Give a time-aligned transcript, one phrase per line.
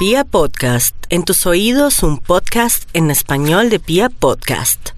[0.00, 4.92] Pia Podcast, en tus oídos un podcast en español de Pia Podcast.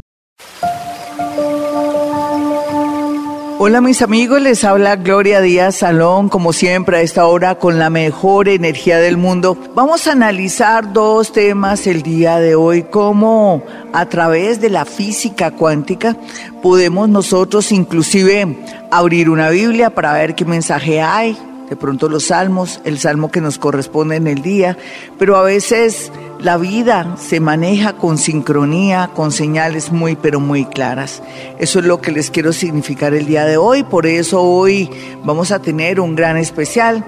[3.58, 7.90] Hola mis amigos, les habla Gloria Díaz Salón, como siempre a esta hora con la
[7.90, 9.58] mejor energía del mundo.
[9.74, 15.50] Vamos a analizar dos temas el día de hoy, cómo a través de la física
[15.50, 16.16] cuántica
[16.62, 18.56] podemos nosotros inclusive
[18.92, 21.36] abrir una Biblia para ver qué mensaje hay,
[21.72, 24.76] de pronto los salmos, el salmo que nos corresponde en el día,
[25.18, 31.22] pero a veces la vida se maneja con sincronía, con señales muy pero muy claras.
[31.58, 34.90] Eso es lo que les quiero significar el día de hoy, por eso hoy
[35.24, 37.06] vamos a tener un gran especial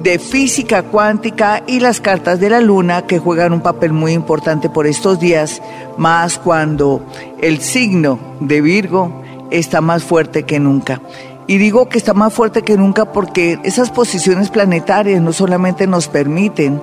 [0.00, 4.70] de física cuántica y las cartas de la luna que juegan un papel muy importante
[4.70, 5.60] por estos días,
[5.98, 7.04] más cuando
[7.42, 11.00] el signo de Virgo está más fuerte que nunca.
[11.46, 16.08] Y digo que está más fuerte que nunca porque esas posiciones planetarias no solamente nos
[16.08, 16.80] permiten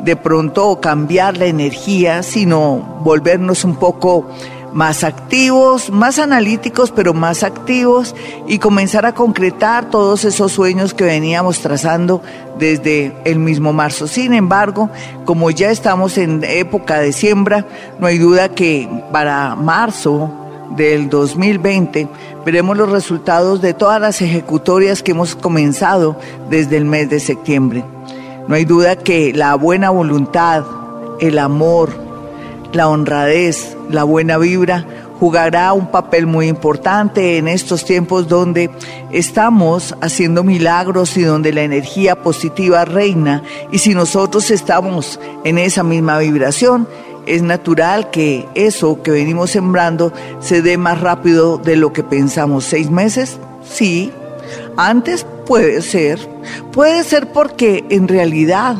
[0.00, 4.26] de pronto cambiar la energía, sino volvernos un poco
[4.72, 8.14] más activos, más analíticos, pero más activos
[8.46, 12.22] y comenzar a concretar todos esos sueños que veníamos trazando
[12.58, 14.06] desde el mismo marzo.
[14.06, 14.90] Sin embargo,
[15.24, 17.66] como ya estamos en época de siembra,
[17.98, 20.30] no hay duda que para marzo
[20.76, 22.08] del 2020
[22.44, 26.16] veremos los resultados de todas las ejecutorias que hemos comenzado
[26.48, 27.84] desde el mes de septiembre.
[28.48, 30.64] No hay duda que la buena voluntad,
[31.20, 31.90] el amor,
[32.72, 34.84] la honradez, la buena vibra
[35.20, 38.70] jugará un papel muy importante en estos tiempos donde
[39.12, 45.82] estamos haciendo milagros y donde la energía positiva reina y si nosotros estamos en esa
[45.82, 46.88] misma vibración,
[47.30, 52.64] es natural que eso que venimos sembrando se dé más rápido de lo que pensamos.
[52.64, 53.38] ¿Seis meses?
[53.62, 54.12] Sí.
[54.76, 56.18] Antes puede ser.
[56.72, 58.76] Puede ser porque en realidad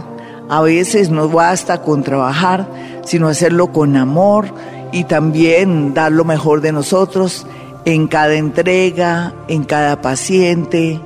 [0.49, 2.67] a veces no basta con trabajar,
[3.05, 4.47] sino hacerlo con amor
[4.91, 7.47] y también dar lo mejor de nosotros
[7.85, 11.01] en cada entrega, en cada paciente,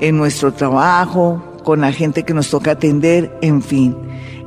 [0.00, 3.94] en nuestro trabajo, con la gente que nos toca atender, en fin.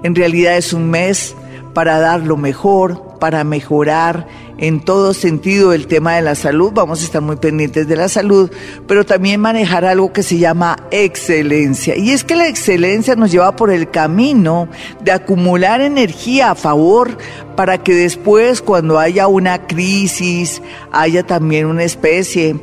[0.01, 1.35] En realidad es un mes
[1.73, 4.27] para dar lo mejor, para mejorar
[4.57, 6.71] en todo sentido el tema de la salud.
[6.73, 8.51] Vamos a estar muy pendientes de la salud,
[8.87, 11.95] pero también manejar algo que se llama excelencia.
[11.95, 14.67] Y es que la excelencia nos lleva por el camino
[15.03, 17.17] de acumular energía a favor
[17.55, 20.61] para que después cuando haya una crisis,
[20.91, 22.55] haya también una especie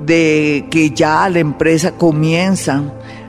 [0.00, 2.82] de que ya la empresa comienza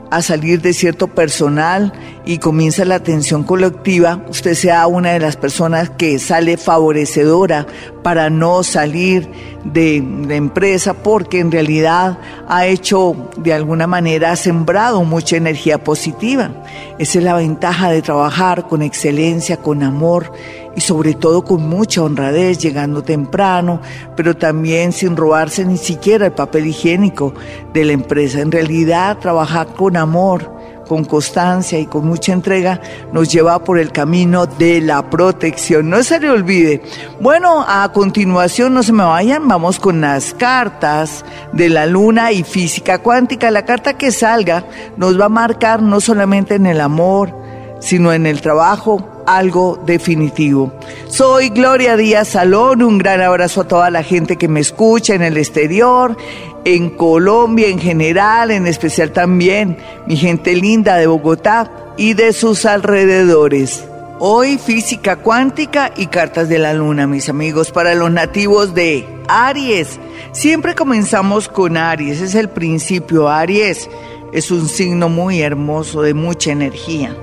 [0.09, 1.91] a salir de cierto personal
[2.25, 7.67] y comienza la atención colectiva, usted sea una de las personas que sale favorecedora
[8.01, 9.29] para no salir
[9.66, 12.17] de la empresa porque en realidad
[12.47, 16.51] ha hecho de alguna manera, ha sembrado mucha energía positiva.
[16.97, 20.31] Esa es la ventaja de trabajar con excelencia, con amor
[20.75, 23.79] y sobre todo con mucha honradez, llegando temprano,
[24.16, 27.33] pero también sin robarse ni siquiera el papel higiénico
[27.73, 28.39] de la empresa.
[28.41, 30.53] En realidad, trabajar con amor,
[30.88, 35.89] con constancia y con mucha entrega nos lleva por el camino de la protección.
[35.89, 36.81] No se le olvide.
[37.19, 42.44] Bueno, a continuación, no se me vayan, vamos con las cartas de la luna y
[42.44, 43.51] física cuántica.
[43.51, 44.66] La carta que salga
[44.97, 47.33] nos va a marcar no solamente en el amor,
[47.79, 50.73] sino en el trabajo, algo definitivo.
[51.07, 55.21] Soy Gloria Díaz Salón, un gran abrazo a toda la gente que me escucha en
[55.21, 56.17] el exterior,
[56.66, 62.66] en Colombia en general, en especial también mi gente linda de Bogotá y de sus
[62.66, 63.86] alrededores.
[64.19, 70.00] Hoy física cuántica y cartas de la luna, mis amigos, para los nativos de Aries.
[70.31, 73.27] Siempre comenzamos con Aries, es el principio.
[73.27, 73.89] Aries
[74.31, 77.15] es un signo muy hermoso, de mucha energía.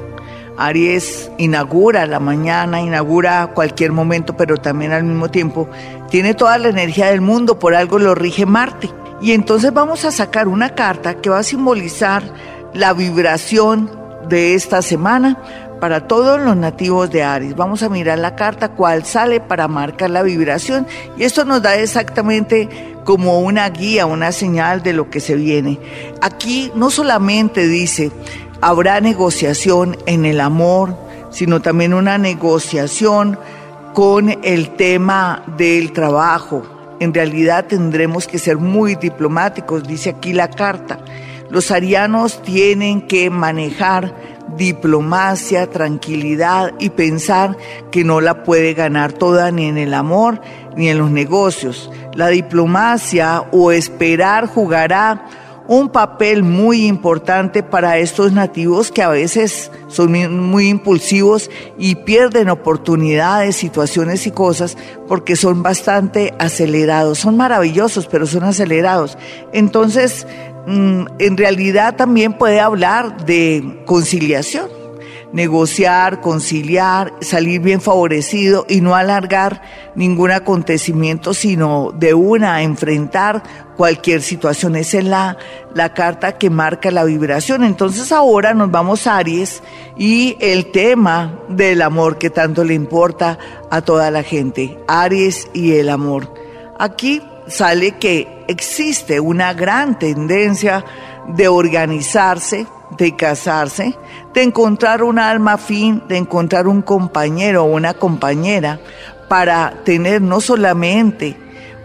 [0.59, 5.71] Aries inaugura la mañana, inaugura cualquier momento, pero también al mismo tiempo
[6.11, 8.91] tiene toda la energía del mundo, por algo lo rige Marte.
[9.21, 12.23] Y entonces vamos a sacar una carta que va a simbolizar
[12.75, 13.91] la vibración
[14.29, 15.39] de esta semana
[15.81, 17.57] para todos los nativos de Aries.
[17.57, 20.87] Vamos a mirar la carta cuál sale para marcar la vibración
[21.17, 22.69] y esto nos da exactamente
[23.05, 25.81] como una guía, una señal de lo que se viene.
[26.21, 28.13] Aquí no solamente dice
[28.63, 30.95] Habrá negociación en el amor,
[31.31, 33.39] sino también una negociación
[33.95, 36.80] con el tema del trabajo.
[37.01, 41.01] En realidad tendremos que ser muy diplomáticos, dice aquí la carta.
[41.51, 44.15] Los arianos tienen que manejar
[44.57, 47.57] diplomacia, tranquilidad y pensar
[47.91, 50.41] que no la puede ganar toda ni en el amor
[50.77, 51.91] ni en los negocios.
[52.15, 55.27] La diplomacia o esperar jugará
[55.69, 60.13] un papel muy importante para estos nativos que a veces son
[60.47, 64.77] muy impulsivos y pierden oportunidades, situaciones y cosas
[65.07, 67.19] porque son bastante acelerados.
[67.19, 69.19] Son maravillosos, pero son acelerados.
[69.53, 70.27] Entonces,
[70.67, 74.80] mm, en realidad también puede hablar de conciliación
[75.33, 79.63] negociar, conciliar, salir bien favorecido y no alargar
[79.95, 83.43] ningún acontecimiento, sino de una enfrentar
[83.77, 84.77] cualquier situación.
[84.77, 85.39] Es la,
[85.75, 87.65] la carta que marca la vibración.
[87.65, 89.63] Entonces ahora nos vamos a Aries
[89.97, 93.39] y el tema del amor que tanto le importa
[93.71, 94.79] a toda la gente.
[94.89, 96.35] Aries y el amor.
[96.79, 100.85] Aquí sale que existe una gran tendencia
[101.29, 102.67] de organizarse,
[102.97, 103.97] de casarse,
[104.35, 108.81] de encontrar un alma fin, de encontrar un compañero o una compañera
[109.29, 111.37] para tener no solamente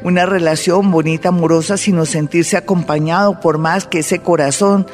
[0.03, 4.85] una relación bonita, amorosa, sino sentirse acompañado por más que ese corazón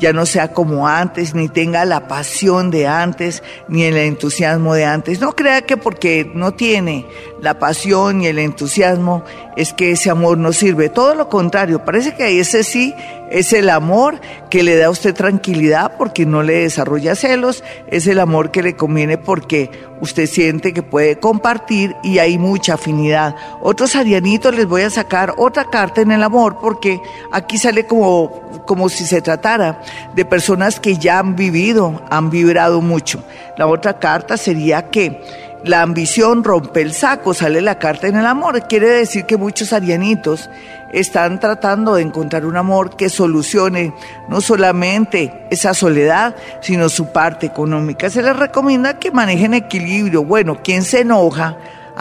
[0.00, 4.86] ya no sea como antes, ni tenga la pasión de antes, ni el entusiasmo de
[4.86, 5.20] antes.
[5.20, 7.06] No crea que porque no tiene
[7.40, 9.22] la pasión y el entusiasmo
[9.56, 10.88] es que ese amor no sirve.
[10.88, 12.94] Todo lo contrario, parece que ese sí
[13.30, 14.20] es el amor
[14.50, 18.62] que le da a usted tranquilidad porque no le desarrolla celos, es el amor que
[18.62, 19.70] le conviene porque
[20.00, 23.36] usted siente que puede compartir y hay mucha afinidad.
[23.60, 27.00] Otros arianitos les voy a sacar otra carta en el amor porque
[27.30, 29.82] aquí sale como, como si se tratara
[30.14, 33.22] de personas que ya han vivido, han vibrado mucho.
[33.56, 35.20] La otra carta sería que
[35.64, 38.66] la ambición rompe el saco, sale la carta en el amor.
[38.66, 40.48] Quiere decir que muchos arianitos
[40.92, 43.92] están tratando de encontrar un amor que solucione
[44.28, 48.08] no solamente esa soledad, sino su parte económica.
[48.08, 50.24] Se les recomienda que manejen equilibrio.
[50.24, 51.58] Bueno, ¿quién se enoja?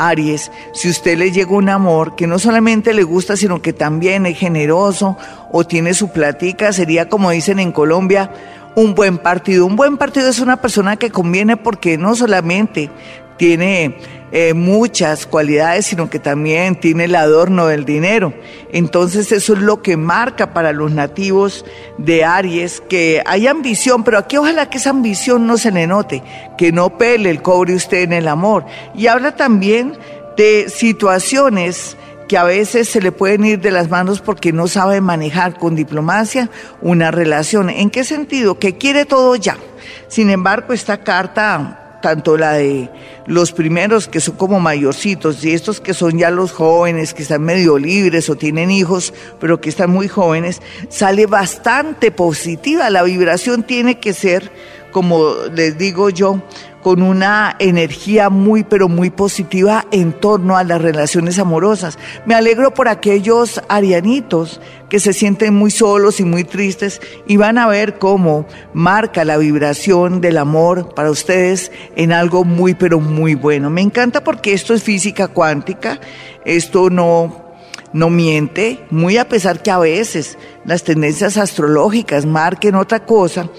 [0.07, 4.25] Aries, si usted le llega un amor que no solamente le gusta, sino que también
[4.25, 5.17] es generoso
[5.51, 8.31] o tiene su platica, sería como dicen en Colombia,
[8.75, 9.65] un buen partido.
[9.65, 12.89] Un buen partido es una persona que conviene porque no solamente
[13.39, 13.95] tiene
[14.31, 18.33] eh, muchas cualidades, sino que también tiene el adorno del dinero.
[18.71, 21.65] Entonces eso es lo que marca para los nativos
[21.97, 26.21] de Aries, que hay ambición, pero aquí ojalá que esa ambición no se le note,
[26.57, 28.65] que no pele el cobre usted en el amor.
[28.93, 29.97] Y habla también
[30.37, 31.97] de situaciones
[32.27, 35.75] que a veces se le pueden ir de las manos porque no sabe manejar con
[35.75, 36.49] diplomacia
[36.81, 37.69] una relación.
[37.71, 38.59] ¿En qué sentido?
[38.59, 39.57] Que quiere todo ya.
[40.09, 42.89] Sin embargo, esta carta tanto la de
[43.25, 47.43] los primeros que son como mayorcitos y estos que son ya los jóvenes, que están
[47.43, 52.89] medio libres o tienen hijos, pero que están muy jóvenes, sale bastante positiva.
[52.89, 54.51] La vibración tiene que ser,
[54.91, 56.41] como les digo yo,
[56.81, 61.99] con una energía muy, pero muy positiva en torno a las relaciones amorosas.
[62.25, 67.57] Me alegro por aquellos arianitos que se sienten muy solos y muy tristes y van
[67.57, 73.35] a ver cómo marca la vibración del amor para ustedes en algo muy, pero muy
[73.35, 73.69] bueno.
[73.69, 75.99] Me encanta porque esto es física cuántica,
[76.45, 77.49] esto no
[77.91, 83.49] no miente, muy a pesar que a veces las tendencias astrológicas marquen otra cosa,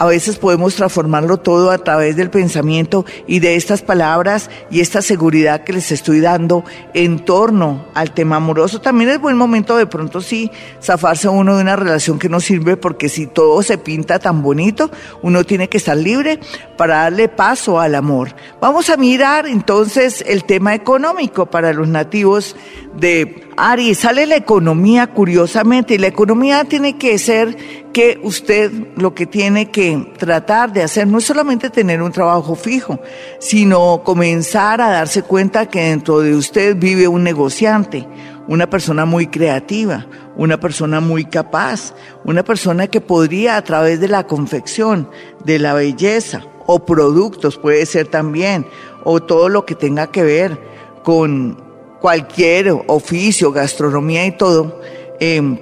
[0.00, 5.02] a veces podemos transformarlo todo a través del pensamiento y de estas palabras y esta
[5.02, 6.64] seguridad que les estoy dando
[6.94, 8.80] en torno al tema amoroso.
[8.80, 10.50] También es buen momento de pronto sí
[10.82, 14.90] zafarse uno de una relación que no sirve porque si todo se pinta tan bonito,
[15.20, 16.40] uno tiene que estar libre
[16.78, 18.34] para darle paso al amor.
[18.58, 22.56] Vamos a mirar entonces el tema económico para los nativos
[22.96, 23.98] de Aries.
[23.98, 27.58] Sale la economía curiosamente y la economía tiene que ser
[27.92, 32.54] que usted lo que tiene que tratar de hacer no es solamente tener un trabajo
[32.54, 33.00] fijo,
[33.38, 38.06] sino comenzar a darse cuenta que dentro de usted vive un negociante,
[38.48, 40.06] una persona muy creativa,
[40.36, 41.94] una persona muy capaz,
[42.24, 45.08] una persona que podría a través de la confección,
[45.44, 48.66] de la belleza o productos puede ser también,
[49.02, 50.58] o todo lo que tenga que ver
[51.02, 51.62] con
[52.00, 54.80] cualquier oficio, gastronomía y todo,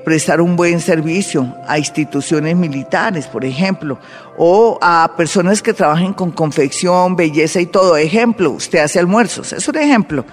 [0.05, 3.99] prestar un buen servicio a instituciones militares, por ejemplo,
[4.37, 7.97] o a personas que trabajen con confección, belleza y todo.
[7.97, 10.25] Ejemplo, usted hace almuerzos, es un ejemplo.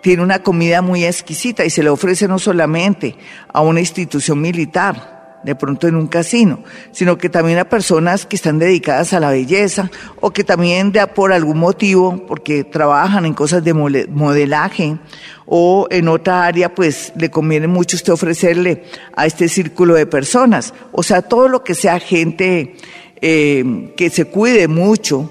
[0.00, 3.16] Tiene una comida muy exquisita y se le ofrece no solamente
[3.52, 8.36] a una institución militar, de pronto en un casino, sino que también a personas que
[8.36, 9.90] están dedicadas a la belleza
[10.20, 14.98] o que también de, por algún motivo, porque trabajan en cosas de modelaje
[15.46, 18.84] o en otra área, pues le conviene mucho usted ofrecerle
[19.16, 20.74] a este círculo de personas.
[20.92, 22.76] O sea, todo lo que sea gente
[23.20, 25.30] eh, que se cuide mucho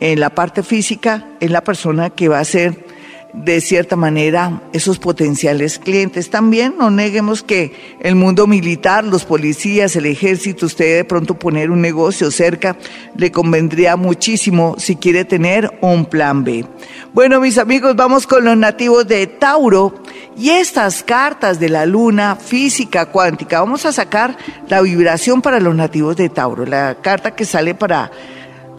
[0.00, 2.87] en la parte física es la persona que va a ser
[3.32, 6.30] de cierta manera esos potenciales clientes.
[6.30, 11.70] También no neguemos que el mundo militar, los policías, el ejército, usted de pronto poner
[11.70, 12.76] un negocio cerca,
[13.16, 16.64] le convendría muchísimo si quiere tener un plan B.
[17.12, 20.02] Bueno, mis amigos, vamos con los nativos de Tauro
[20.36, 23.60] y estas cartas de la luna física cuántica.
[23.60, 24.36] Vamos a sacar
[24.68, 28.10] la vibración para los nativos de Tauro, la carta que sale para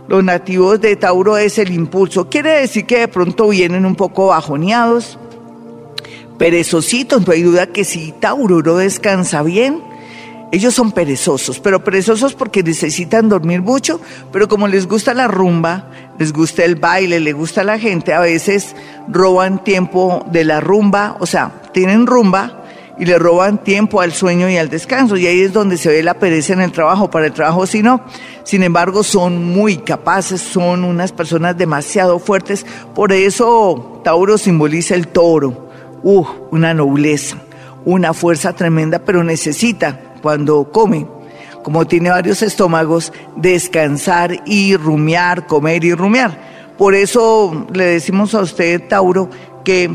[0.09, 2.29] los nativos de Tauro es el impulso.
[2.29, 5.19] Quiere decir que de pronto vienen un poco bajoneados,
[6.39, 7.25] perezositos.
[7.25, 9.83] No hay duda que si Tauro no descansa bien,
[10.51, 14.01] ellos son perezosos, pero perezosos porque necesitan dormir mucho,
[14.31, 18.19] pero como les gusta la rumba, les gusta el baile, les gusta la gente, a
[18.19, 18.75] veces
[19.07, 22.58] roban tiempo de la rumba, o sea, tienen rumba,
[22.99, 25.15] y le roban tiempo al sueño y al descanso.
[25.15, 27.09] Y ahí es donde se ve la pereza en el trabajo.
[27.09, 28.01] Para el trabajo, si no.
[28.43, 32.65] Sin embargo, son muy capaces, son unas personas demasiado fuertes.
[32.93, 35.69] Por eso Tauro simboliza el toro.
[36.03, 37.37] Uh, una nobleza,
[37.85, 41.07] una fuerza tremenda, pero necesita cuando come,
[41.63, 46.37] como tiene varios estómagos, descansar y rumiar, comer y rumiar.
[46.77, 49.29] Por eso le decimos a usted, Tauro,
[49.65, 49.89] que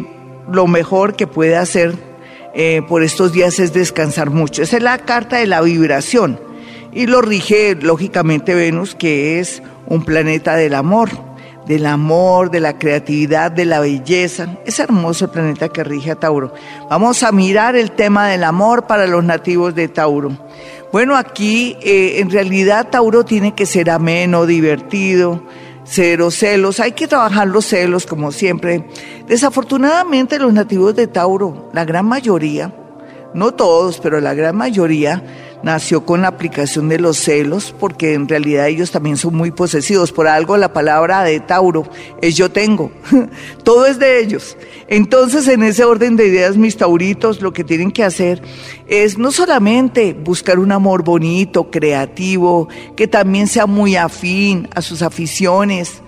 [0.50, 2.13] lo mejor que puede hacer
[2.54, 4.62] eh, por estos días es descansar mucho.
[4.62, 6.38] Esa es la carta de la vibración
[6.94, 11.10] y lo rige lógicamente Venus, que es un planeta del amor,
[11.66, 14.56] del amor, de la creatividad, de la belleza.
[14.64, 16.54] Es hermoso el planeta que rige a Tauro.
[16.88, 20.38] Vamos a mirar el tema del amor para los nativos de Tauro.
[20.92, 25.42] Bueno, aquí eh, en realidad Tauro tiene que ser ameno, divertido,
[25.84, 28.88] cero celos, hay que trabajar los celos como siempre.
[29.28, 32.74] Desafortunadamente los nativos de Tauro, la gran mayoría,
[33.34, 35.22] no todos, pero la gran mayoría,
[35.64, 40.12] nació con la aplicación de los celos, porque en realidad ellos también son muy posesivos.
[40.12, 41.88] Por algo la palabra de Tauro
[42.20, 42.92] es yo tengo.
[43.64, 44.58] Todo es de ellos.
[44.88, 48.42] Entonces, en ese orden de ideas, mis tauritos, lo que tienen que hacer
[48.86, 55.00] es no solamente buscar un amor bonito, creativo, que también sea muy afín a sus
[55.00, 56.02] aficiones,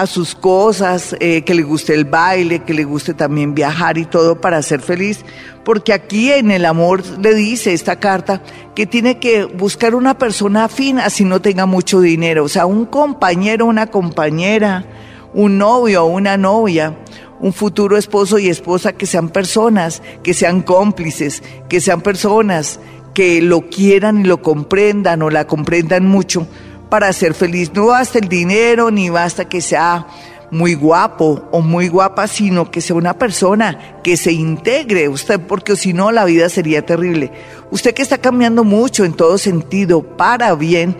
[0.00, 4.04] a sus cosas, eh, que le guste el baile, que le guste también viajar y
[4.04, 5.24] todo para ser feliz,
[5.64, 8.42] porque aquí en el amor le dice esta carta
[8.74, 12.84] que tiene que buscar una persona afín así no tenga mucho dinero, o sea, un
[12.84, 14.84] compañero, una compañera,
[15.32, 16.98] un novio o una novia,
[17.40, 22.80] un futuro esposo y esposa que sean personas, que sean cómplices, que sean personas
[23.14, 26.46] que lo quieran y lo comprendan o la comprendan mucho
[26.88, 27.72] para ser feliz.
[27.74, 30.06] No basta el dinero, ni basta que sea
[30.50, 35.76] muy guapo o muy guapa, sino que sea una persona que se integre usted, porque
[35.76, 37.32] si no la vida sería terrible.
[37.70, 40.96] Usted que está cambiando mucho en todo sentido, para bien,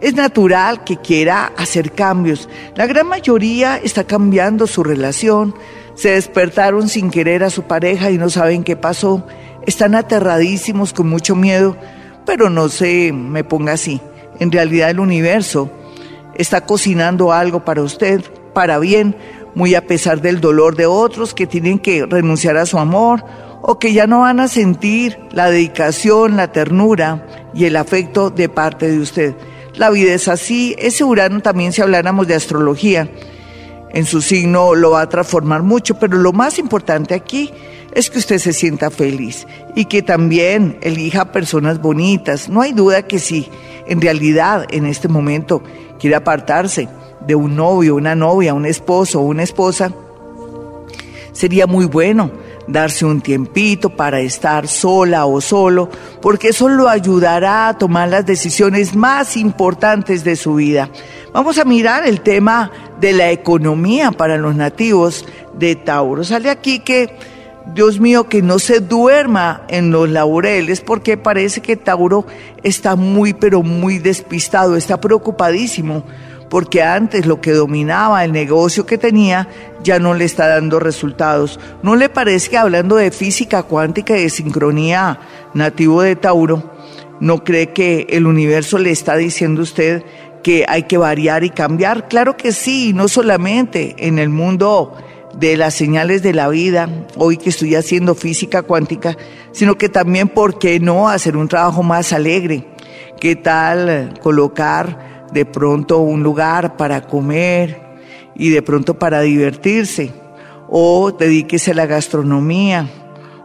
[0.00, 2.48] es natural que quiera hacer cambios.
[2.74, 5.54] La gran mayoría está cambiando su relación,
[5.94, 9.26] se despertaron sin querer a su pareja y no saben qué pasó,
[9.66, 11.76] están aterradísimos con mucho miedo,
[12.24, 14.00] pero no se me ponga así
[14.38, 15.70] en realidad el universo
[16.34, 18.22] está cocinando algo para usted,
[18.54, 19.16] para bien,
[19.54, 23.24] muy a pesar del dolor de otros que tienen que renunciar a su amor
[23.60, 28.48] o que ya no van a sentir la dedicación, la ternura y el afecto de
[28.48, 29.34] parte de usted.
[29.74, 33.08] La vida es así, ese Urano también si habláramos de astrología,
[33.90, 37.50] en su signo lo va a transformar mucho, pero lo más importante aquí
[37.92, 42.48] es que usted se sienta feliz y que también elija personas bonitas.
[42.48, 43.48] No hay duda que sí
[43.88, 45.62] en realidad en este momento
[45.98, 46.88] quiere apartarse
[47.26, 49.92] de un novio, una novia, un esposo una esposa,
[51.32, 52.30] sería muy bueno
[52.66, 55.88] darse un tiempito para estar sola o solo,
[56.20, 60.90] porque eso lo ayudará a tomar las decisiones más importantes de su vida.
[61.32, 66.24] Vamos a mirar el tema de la economía para los nativos de Tauro.
[66.24, 67.16] Sale aquí que
[67.74, 72.26] Dios mío, que no se duerma en los laureles porque parece que Tauro
[72.62, 76.04] está muy, pero muy despistado, está preocupadísimo
[76.48, 79.48] porque antes lo que dominaba el negocio que tenía
[79.82, 81.60] ya no le está dando resultados.
[81.82, 85.20] ¿No le parece que hablando de física cuántica y de sincronía
[85.54, 86.70] nativo de Tauro,
[87.20, 90.04] no cree que el universo le está diciendo a usted
[90.42, 92.08] que hay que variar y cambiar?
[92.08, 94.96] Claro que sí, no solamente en el mundo
[95.38, 99.16] de las señales de la vida, hoy que estoy haciendo física cuántica,
[99.52, 102.66] sino que también, ¿por qué no hacer un trabajo más alegre?
[103.20, 107.80] ¿Qué tal colocar de pronto un lugar para comer
[108.34, 110.12] y de pronto para divertirse?
[110.68, 112.88] O dedíquese a la gastronomía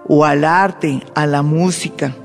[0.08, 2.16] o al arte, a la música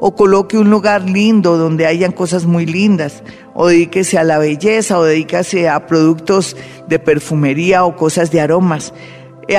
[0.00, 4.96] o coloque un lugar lindo donde hayan cosas muy lindas, o dedíquese a la belleza,
[4.96, 8.94] o dedíquese a productos de perfumería o cosas de aromas.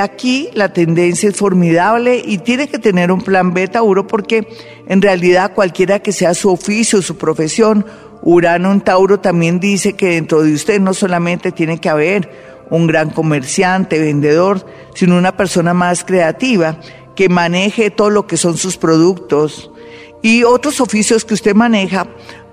[0.00, 4.48] Aquí la tendencia es formidable y tiene que tener un plan B, Tauro, porque
[4.86, 7.84] en realidad cualquiera que sea su oficio, su profesión,
[8.22, 12.30] Urano en Tauro también dice que dentro de usted no solamente tiene que haber
[12.70, 16.78] un gran comerciante, vendedor, sino una persona más creativa
[17.14, 19.70] que maneje todo lo que son sus productos,
[20.22, 22.06] y otros oficios que usted maneja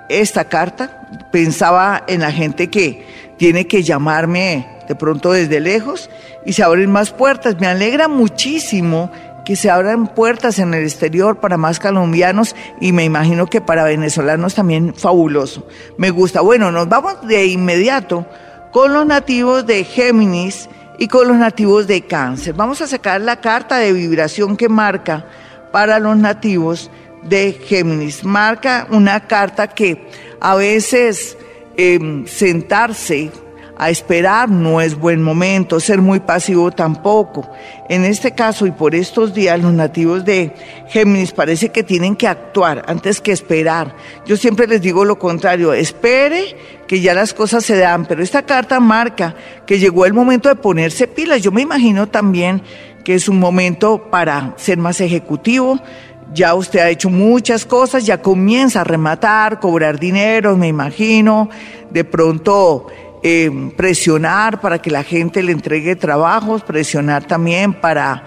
[0.10, 1.02] esta carta.
[1.32, 3.04] Pensaba en la gente que
[3.38, 6.08] tiene que llamarme de pronto desde lejos
[6.46, 7.60] y se abren más puertas.
[7.60, 9.12] Me alegra muchísimo
[9.44, 13.86] que se abran puertas en el exterior para más colombianos y me imagino que para
[13.86, 15.68] venezolanos también fabuloso.
[15.98, 16.42] Me gusta.
[16.42, 18.28] Bueno, nos vamos de inmediato
[18.72, 22.53] con los nativos de Géminis y con los nativos de cáncer.
[22.53, 25.25] Vamos a sacar la carta de vibración que marca
[25.72, 26.90] para los nativos
[27.24, 28.24] de Géminis.
[28.24, 30.07] Marca una carta que
[30.40, 31.38] a veces
[31.75, 33.31] em, sentarse
[33.77, 37.50] a esperar no es buen momento, ser muy pasivo tampoco.
[37.90, 40.53] En este caso y por estos días los nativos de
[40.90, 43.96] Géminis parece que tienen que actuar antes que esperar.
[44.25, 46.55] Yo siempre les digo lo contrario, espere
[46.87, 49.35] que ya las cosas se dan, pero esta carta marca
[49.66, 51.42] que llegó el momento de ponerse pilas.
[51.42, 52.61] Yo me imagino también
[53.03, 55.79] que es un momento para ser más ejecutivo,
[56.33, 61.50] ya usted ha hecho muchas cosas, ya comienza a rematar, cobrar dinero, me imagino,
[61.90, 62.87] de pronto
[63.24, 68.24] eh, presionar para que la gente le entregue trabajos, presionar también para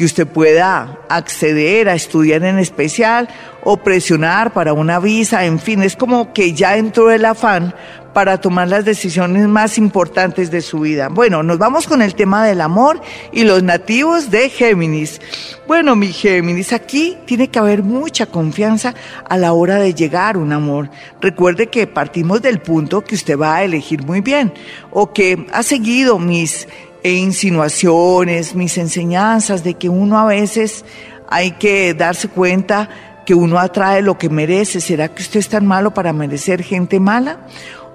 [0.00, 3.28] que usted pueda acceder a estudiar en especial
[3.64, 7.74] o presionar para una visa, en fin, es como que ya entró el afán
[8.14, 11.10] para tomar las decisiones más importantes de su vida.
[11.10, 15.20] Bueno, nos vamos con el tema del amor y los nativos de Géminis.
[15.68, 18.94] Bueno, mi Géminis, aquí tiene que haber mucha confianza
[19.28, 20.88] a la hora de llegar un amor.
[21.20, 24.54] Recuerde que partimos del punto que usted va a elegir muy bien
[24.92, 26.66] o que ha seguido mis
[27.02, 30.84] insinuaciones, mis enseñanzas de que uno a veces
[31.28, 32.88] hay que darse cuenta
[33.24, 34.80] que uno atrae lo que merece.
[34.80, 37.46] ¿Será que usted es tan malo para merecer gente mala?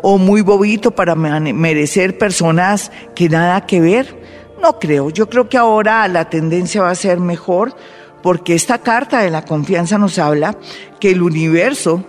[0.07, 4.21] o muy bobito para merecer personas que nada que ver.
[4.61, 7.75] No creo, yo creo que ahora la tendencia va a ser mejor
[8.21, 10.57] porque esta carta de la confianza nos habla
[10.99, 12.03] que el universo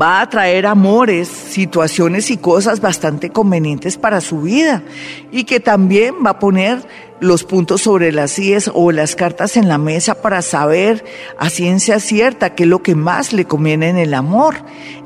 [0.00, 4.82] va a traer amores, situaciones y cosas bastante convenientes para su vida
[5.32, 6.86] y que también va a poner
[7.20, 11.04] los puntos sobre las IES o las cartas en la mesa para saber
[11.38, 14.56] a ciencia cierta qué es lo que más le conviene en el amor.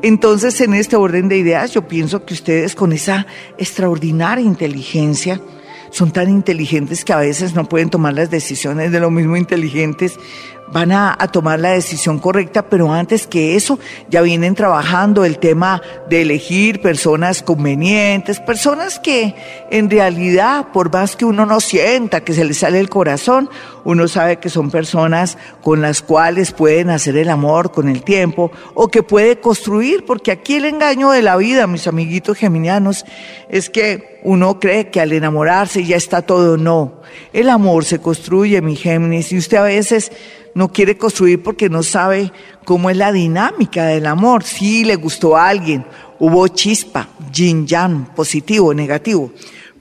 [0.02, 5.40] Entonces, en este orden de ideas, yo pienso que ustedes con esa extraordinaria inteligencia,
[5.92, 10.18] son tan inteligentes que a veces no pueden tomar las decisiones de lo mismo inteligentes
[10.72, 15.82] van a, tomar la decisión correcta, pero antes que eso ya vienen trabajando el tema
[16.08, 19.34] de elegir personas convenientes, personas que
[19.70, 23.50] en realidad, por más que uno no sienta que se le sale el corazón,
[23.84, 28.50] uno sabe que son personas con las cuales pueden hacer el amor con el tiempo
[28.74, 33.04] o que puede construir, porque aquí el engaño de la vida, mis amiguitos geminianos,
[33.48, 37.02] es que uno cree que al enamorarse ya está todo, no.
[37.32, 40.12] El amor se construye, mi Géminis, y usted a veces
[40.54, 42.32] no quiere construir porque no sabe
[42.64, 44.44] cómo es la dinámica del amor.
[44.44, 45.84] Si le gustó a alguien,
[46.18, 49.32] hubo chispa, yin yang, positivo, negativo.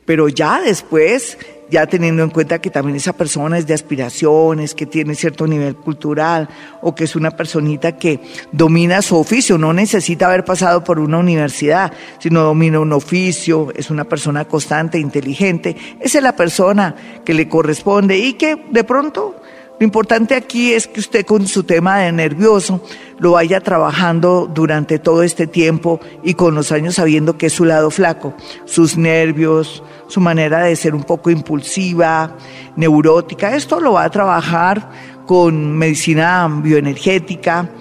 [0.06, 1.38] pero ya después
[1.72, 5.76] ya teniendo en cuenta que también esa persona es de aspiraciones, que tiene cierto nivel
[5.76, 6.50] cultural
[6.82, 8.20] o que es una personita que
[8.52, 13.90] domina su oficio, no necesita haber pasado por una universidad, sino domina un oficio, es
[13.90, 19.42] una persona constante, inteligente, esa es la persona que le corresponde y que de pronto
[19.82, 22.84] lo importante aquí es que usted con su tema de nervioso
[23.18, 27.66] lo vaya trabajando durante todo este tiempo y con los años sabiendo que es su
[27.66, 32.38] lado flaco, sus nervios, su manera de ser un poco impulsiva,
[32.76, 33.56] neurótica.
[33.56, 34.88] Esto lo va a trabajar
[35.26, 37.72] con medicina bioenergética,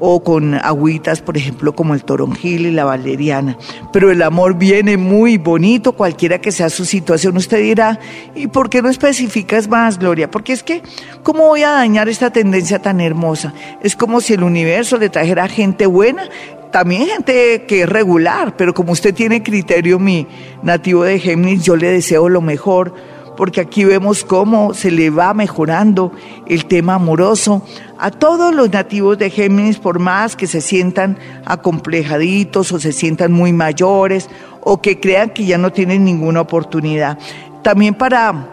[0.00, 3.56] o con agüitas, por ejemplo, como el toronjil y la valeriana.
[3.92, 7.36] Pero el amor viene muy bonito, cualquiera que sea su situación.
[7.36, 8.00] Usted dirá,
[8.34, 10.30] ¿y por qué no especificas más, Gloria?
[10.30, 10.82] Porque es que,
[11.22, 13.52] ¿cómo voy a dañar esta tendencia tan hermosa?
[13.82, 16.28] Es como si el universo le trajera gente buena
[16.70, 20.26] también gente que es regular, pero como usted tiene criterio, mi
[20.62, 22.94] nativo de Géminis, yo le deseo lo mejor,
[23.40, 26.12] porque aquí vemos cómo se le va mejorando
[26.46, 27.62] el tema amoroso
[27.98, 33.32] a todos los nativos de Géminis, por más que se sientan acomplejaditos o se sientan
[33.32, 34.28] muy mayores
[34.60, 37.18] o que crean que ya no tienen ninguna oportunidad.
[37.62, 38.46] También para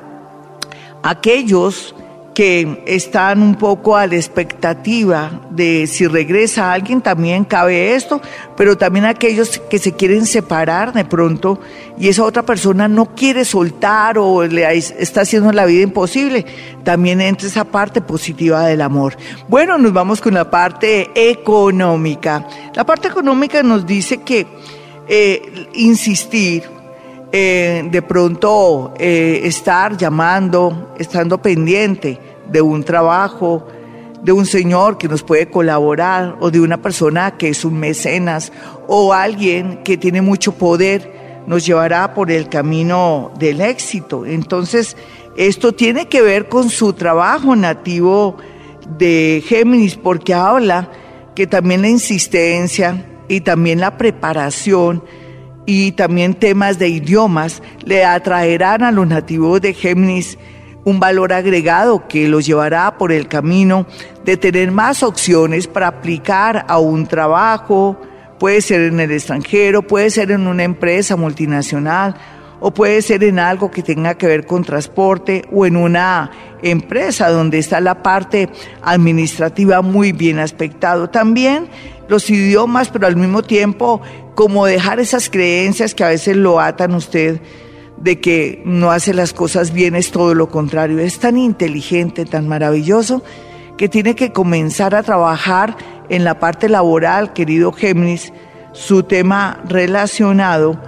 [1.03, 1.93] aquellos
[2.37, 8.21] que están un poco a la expectativa de si regresa alguien, también cabe esto,
[8.55, 11.59] pero también aquellos que se quieren separar de pronto
[11.97, 16.45] y esa otra persona no quiere soltar o le está haciendo la vida imposible,
[16.83, 19.17] también entra esa parte positiva del amor.
[19.47, 22.47] Bueno, nos vamos con la parte económica.
[22.75, 24.45] La parte económica nos dice que
[25.07, 26.76] eh, insistir,
[27.31, 33.67] eh, de pronto eh, estar llamando, estando pendiente de un trabajo,
[34.23, 38.51] de un señor que nos puede colaborar o de una persona que es un mecenas
[38.87, 44.25] o alguien que tiene mucho poder, nos llevará por el camino del éxito.
[44.25, 44.95] Entonces,
[45.35, 48.37] esto tiene que ver con su trabajo nativo
[48.97, 50.89] de Géminis, porque habla
[51.35, 55.03] que también la insistencia y también la preparación
[55.67, 60.39] y también temas de idiomas le atraerán a los nativos de Géminis
[60.85, 63.85] un valor agregado que los llevará por el camino
[64.23, 67.99] de tener más opciones para aplicar a un trabajo,
[68.39, 72.15] puede ser en el extranjero, puede ser en una empresa multinacional
[72.61, 77.29] o puede ser en algo que tenga que ver con transporte o en una empresa
[77.29, 78.47] donde está la parte
[78.81, 81.09] administrativa muy bien aspectado.
[81.09, 81.67] También
[82.07, 84.01] los idiomas, pero al mismo tiempo
[84.35, 87.41] como dejar esas creencias que a veces lo atan usted
[87.97, 90.99] de que no hace las cosas bien, es todo lo contrario.
[90.99, 93.23] Es tan inteligente, tan maravilloso,
[93.77, 95.75] que tiene que comenzar a trabajar
[96.09, 98.31] en la parte laboral, querido Géminis,
[98.73, 100.79] su tema relacionado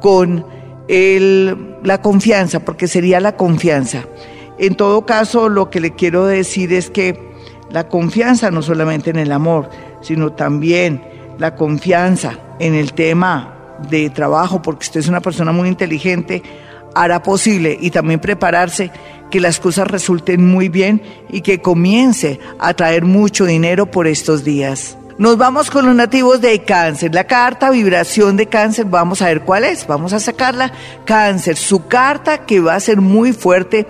[0.00, 0.44] con
[0.88, 4.04] el, la confianza, porque sería la confianza.
[4.58, 7.30] En todo caso, lo que le quiero decir es que
[7.70, 9.70] la confianza no solamente en el amor,
[10.00, 11.02] sino también
[11.38, 16.42] la confianza en el tema de trabajo, porque usted es una persona muy inteligente,
[16.94, 18.90] hará posible y también prepararse
[19.30, 24.44] que las cosas resulten muy bien y que comience a traer mucho dinero por estos
[24.44, 24.96] días.
[25.18, 27.14] Nos vamos con los nativos de cáncer.
[27.14, 29.86] La carta vibración de cáncer, vamos a ver cuál es.
[29.86, 30.72] Vamos a sacarla.
[31.04, 33.86] Cáncer, su carta que va a ser muy fuerte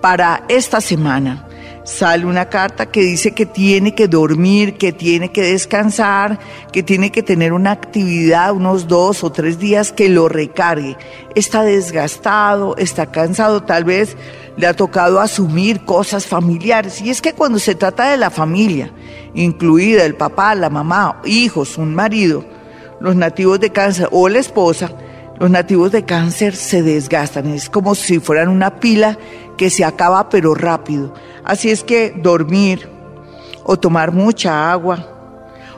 [0.00, 1.46] para esta semana
[1.86, 6.38] sale una carta que dice que tiene que dormir, que tiene que descansar,
[6.72, 10.96] que tiene que tener una actividad unos dos o tres días que lo recargue.
[11.36, 14.16] Está desgastado, está cansado, tal vez
[14.56, 17.00] le ha tocado asumir cosas familiares.
[17.00, 18.90] Y es que cuando se trata de la familia,
[19.34, 22.44] incluida el papá, la mamá, hijos, un marido,
[23.00, 24.90] los nativos de cáncer o la esposa,
[25.38, 27.46] los nativos de cáncer se desgastan.
[27.46, 29.18] Es como si fueran una pila
[29.56, 31.14] que se acaba pero rápido.
[31.46, 32.88] Así es que dormir
[33.62, 35.06] o tomar mucha agua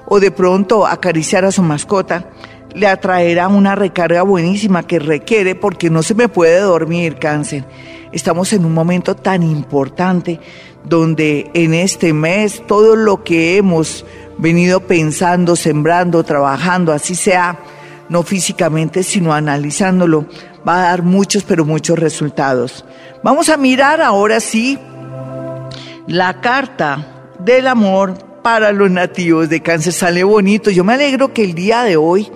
[0.07, 2.31] o de pronto acariciar a su mascota
[2.75, 7.67] le atraerá una recarga buenísima que requiere porque no se me puede dormir cáncer.
[8.13, 10.41] Estamos en un momento tan importante
[10.85, 14.07] donde en este mes todo lo que hemos
[14.39, 17.59] venido pensando, sembrando, trabajando, así sea,
[18.09, 20.25] no físicamente, sino analizándolo,
[20.67, 22.87] va a dar muchos, pero muchos resultados.
[23.23, 24.79] Vamos a mirar ahora sí
[26.09, 27.07] la carta
[27.39, 30.71] del amor para los nativos de cáncer sale bonito.
[30.71, 32.31] Yo me alegro que el día de hoy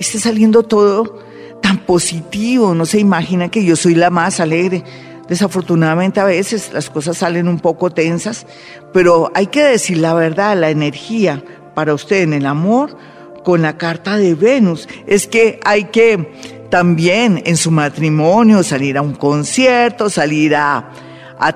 [0.00, 1.20] esté saliendo todo
[1.62, 2.74] tan positivo.
[2.74, 4.82] No se imagina que yo soy la más alegre.
[5.28, 8.46] Desafortunadamente a veces las cosas salen un poco tensas,
[8.94, 12.96] pero hay que decir la verdad, la energía para usted en el amor
[13.44, 16.32] con la carta de Venus es que hay que
[16.70, 20.90] también en su matrimonio, salir a un concierto, salir a,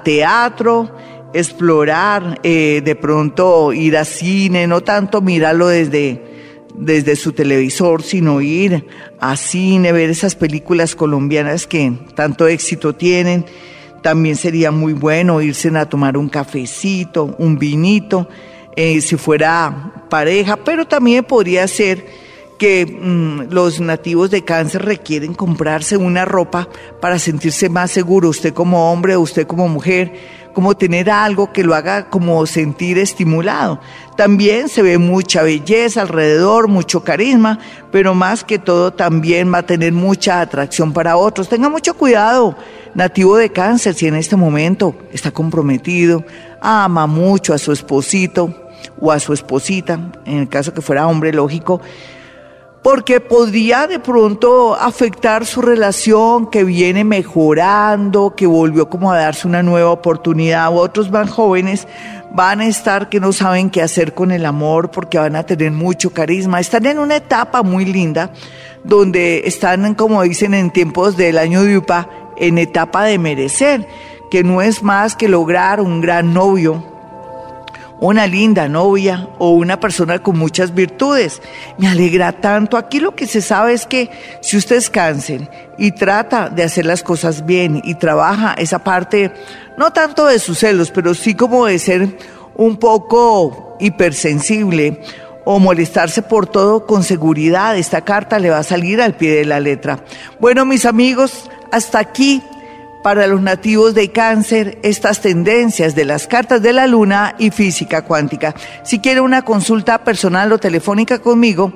[0.05, 0.95] teatro,
[1.35, 6.23] explorar, eh, de pronto ir a cine, no tanto mirarlo desde,
[6.75, 8.87] desde su televisor, sino ir
[9.21, 13.45] a cine, ver esas películas colombianas que tanto éxito tienen.
[14.03, 18.29] También sería muy bueno irse a tomar un cafecito, un vinito,
[18.75, 22.05] eh, si fuera pareja, pero también podría ser
[22.63, 26.69] que mm, los nativos de cáncer requieren comprarse una ropa
[27.01, 30.13] para sentirse más seguro, usted como hombre usted como mujer,
[30.53, 33.81] como tener algo que lo haga como sentir estimulado.
[34.17, 37.59] También se ve mucha belleza alrededor, mucho carisma,
[37.91, 41.49] pero más que todo también va a tener mucha atracción para otros.
[41.49, 42.57] Tenga mucho cuidado,
[42.95, 46.25] nativo de cáncer, si en este momento está comprometido,
[46.61, 48.55] ama mucho a su esposito
[49.01, 51.81] o a su esposita, en el caso que fuera hombre, lógico,
[52.83, 59.47] porque podría de pronto afectar su relación que viene mejorando, que volvió como a darse
[59.47, 60.75] una nueva oportunidad.
[60.75, 61.87] Otros más jóvenes
[62.33, 65.71] van a estar que no saben qué hacer con el amor porque van a tener
[65.71, 66.59] mucho carisma.
[66.59, 68.33] Están en una etapa muy linda
[68.83, 73.87] donde están, como dicen en tiempos del año de UPA, en etapa de merecer,
[74.29, 76.92] que no es más que lograr un gran novio,
[78.03, 81.41] una linda novia o una persona con muchas virtudes.
[81.79, 82.77] Me alegra tanto.
[82.77, 84.11] Aquí lo que se sabe es que
[84.41, 89.33] si usted es cáncer y trata de hacer las cosas bien y trabaja esa parte,
[89.79, 92.19] no tanto de sus celos, pero sí como de ser
[92.57, 95.01] un poco hipersensible
[95.45, 99.45] o molestarse por todo con seguridad, esta carta le va a salir al pie de
[99.45, 100.05] la letra.
[100.41, 102.43] Bueno, mis amigos, hasta aquí
[103.03, 108.03] para los nativos de cáncer estas tendencias de las cartas de la luna y física
[108.03, 108.55] cuántica.
[108.85, 111.73] Si quiere una consulta personal o telefónica conmigo,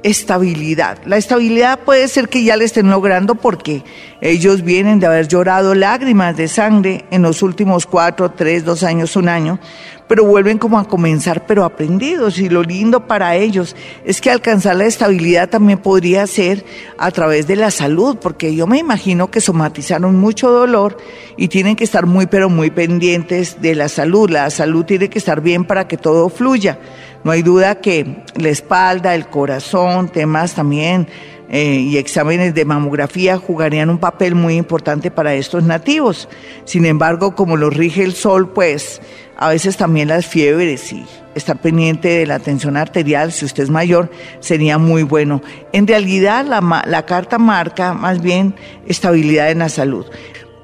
[0.07, 0.99] estabilidad.
[1.05, 3.83] La estabilidad puede ser que ya le estén logrando porque
[4.21, 9.17] ellos vienen de haber llorado lágrimas de sangre en los últimos cuatro, tres, dos años,
[9.17, 9.59] un año,
[10.07, 12.39] pero vuelven como a comenzar, pero aprendidos.
[12.39, 16.65] Y lo lindo para ellos es que alcanzar la estabilidad también podría ser
[16.99, 20.99] a través de la salud, porque yo me imagino que somatizaron mucho dolor
[21.37, 24.31] y tienen que estar muy, pero muy pendientes de la salud.
[24.31, 26.79] La salud tiene que estar bien para que todo fluya.
[27.27, 31.09] No hay duda que la espalda, el corazón, temas también
[31.49, 36.29] eh, y exámenes de mamografía jugarían un papel muy importante para estos nativos.
[36.67, 39.03] Sin embargo, como lo rige el sol, pues
[39.37, 43.71] a veces también las fiebres y estar pendiente de la tensión arterial, si usted es
[43.71, 44.09] mayor,
[44.39, 45.43] sería muy bueno.
[45.73, 48.55] En realidad la, la carta marca más bien
[48.87, 50.07] estabilidad en la salud.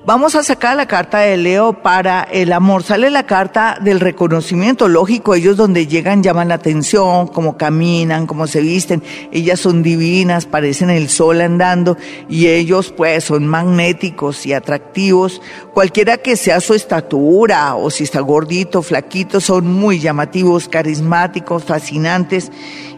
[0.04, 2.82] Vamos a sacar la carta de Leo para el amor.
[2.82, 4.88] Sale la carta del reconocimiento.
[4.88, 9.00] Lógico, ellos donde llegan llaman la atención, cómo caminan, cómo se visten.
[9.30, 11.96] Ellas son divinas, parecen el sol andando
[12.28, 15.40] y ellos pues son magnéticos y atractivos.
[15.72, 22.50] Cualquiera que sea su estatura o si está gordito, flaquito, son muy llamativos, carismáticos, fascinantes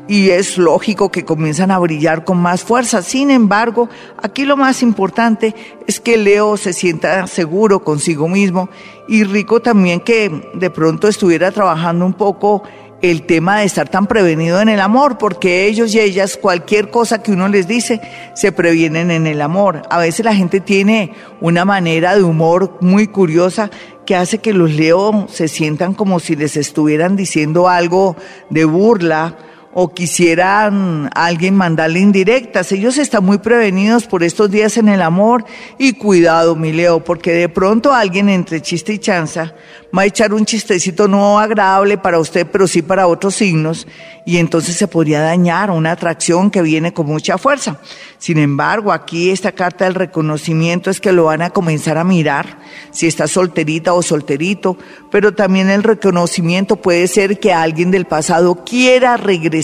[0.09, 3.03] y es lógico que comienzan a brillar con más fuerza.
[3.03, 3.88] Sin embargo,
[4.23, 5.55] aquí lo más importante
[5.87, 8.69] es que Leo se sienta seguro consigo mismo
[9.09, 12.62] y rico también que de pronto estuviera trabajando un poco
[13.11, 17.23] el tema de estar tan prevenido en el amor, porque ellos y ellas, cualquier cosa
[17.23, 18.01] que uno les dice,
[18.35, 19.83] se previenen en el amor.
[19.90, 21.12] A veces la gente tiene
[21.43, 23.71] una manera de humor muy curiosa
[24.07, 28.17] que hace que los Leo se sientan como si les estuvieran diciendo algo
[28.49, 29.37] de burla
[29.77, 32.71] o quisieran alguien mandarle indirectas.
[32.71, 35.45] Ellos están muy prevenidos por estos días en el amor
[35.79, 39.53] y cuidado, mi Leo, porque de pronto alguien entre chiste y chanza
[39.97, 43.87] va a echar un chistecito no agradable para usted, pero sí para otros signos,
[44.27, 47.79] y entonces se podría dañar una atracción que viene con mucha fuerza.
[48.19, 52.59] Sin embargo, aquí esta carta del reconocimiento es que lo van a comenzar a mirar,
[52.91, 54.77] si está solterita o solterito,
[55.13, 59.63] pero también el reconocimiento puede ser que alguien del pasado quiera regresar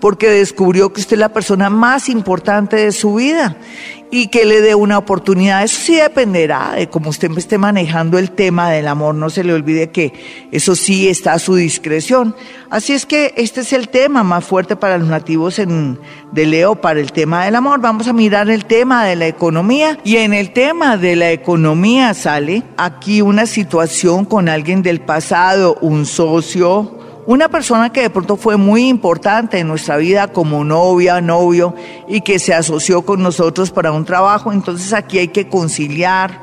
[0.00, 3.56] porque descubrió que usted es la persona más importante de su vida
[4.10, 5.64] y que le dé una oportunidad.
[5.64, 9.14] Eso sí dependerá de cómo usted esté manejando el tema del amor.
[9.14, 10.12] No se le olvide que
[10.52, 12.34] eso sí está a su discreción.
[12.70, 15.98] Así es que este es el tema más fuerte para los nativos en,
[16.32, 17.80] de Leo, para el tema del amor.
[17.80, 22.14] Vamos a mirar el tema de la economía y en el tema de la economía
[22.14, 28.36] sale aquí una situación con alguien del pasado, un socio, una persona que de pronto
[28.36, 31.74] fue muy importante en nuestra vida como novia, novio
[32.06, 36.40] y que se asoció con nosotros para un trabajo, entonces aquí hay que conciliar,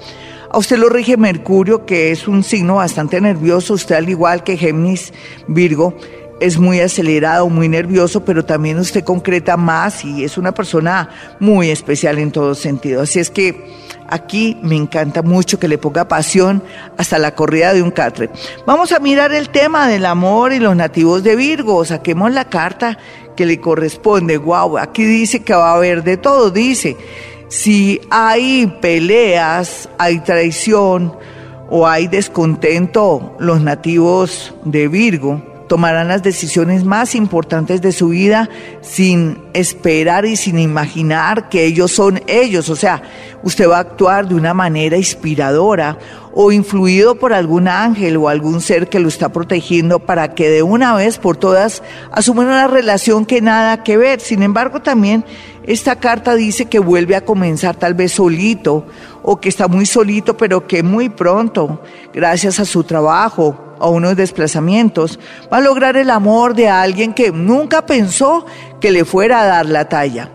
[0.56, 3.74] a usted lo rige Mercurio, que es un signo bastante nervioso.
[3.74, 5.12] Usted, al igual que Géminis,
[5.50, 5.98] Virgo,
[6.40, 11.10] es muy acelerado, muy nervioso, pero también usted concreta más y es una persona
[11.42, 13.02] muy especial en todo sentido.
[13.02, 13.70] Así es que
[14.08, 16.64] aquí me encanta mucho que le ponga pasión
[16.96, 18.30] hasta la corrida de un catre.
[18.66, 21.84] Vamos a mirar el tema del amor y los nativos de Virgo.
[21.84, 22.98] Saquemos la carta
[23.36, 24.38] que le corresponde.
[24.38, 26.50] Wow, aquí dice que va a haber de todo.
[26.50, 26.96] Dice
[27.48, 31.14] si hay peleas, hay traición
[31.70, 38.50] o hay descontento, los nativos de Virgo tomarán las decisiones más importantes de su vida
[38.82, 42.70] sin esperar y sin imaginar que ellos son ellos.
[42.70, 43.02] O sea,
[43.44, 45.98] usted va a actuar de una manera inspiradora
[46.34, 50.64] o influido por algún ángel o algún ser que lo está protegiendo para que de
[50.64, 51.82] una vez por todas
[52.12, 54.20] asuman una relación que nada que ver.
[54.20, 55.26] Sin embargo, también
[55.68, 58.86] esta carta dice que vuelve a comenzar tal vez solito
[59.24, 61.82] o que está muy solito, pero que muy pronto,
[62.14, 65.20] gracias a su trabajo, a unos desplazamientos,
[65.52, 68.46] va a lograr el amor de alguien que nunca pensó
[68.80, 70.32] que le fuera a dar la talla.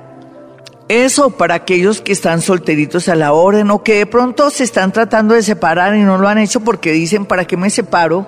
[0.88, 4.90] Eso para aquellos que están solteritos a la orden o que de pronto se están
[4.90, 8.26] tratando de separar y no lo han hecho porque dicen, ¿para qué me separo?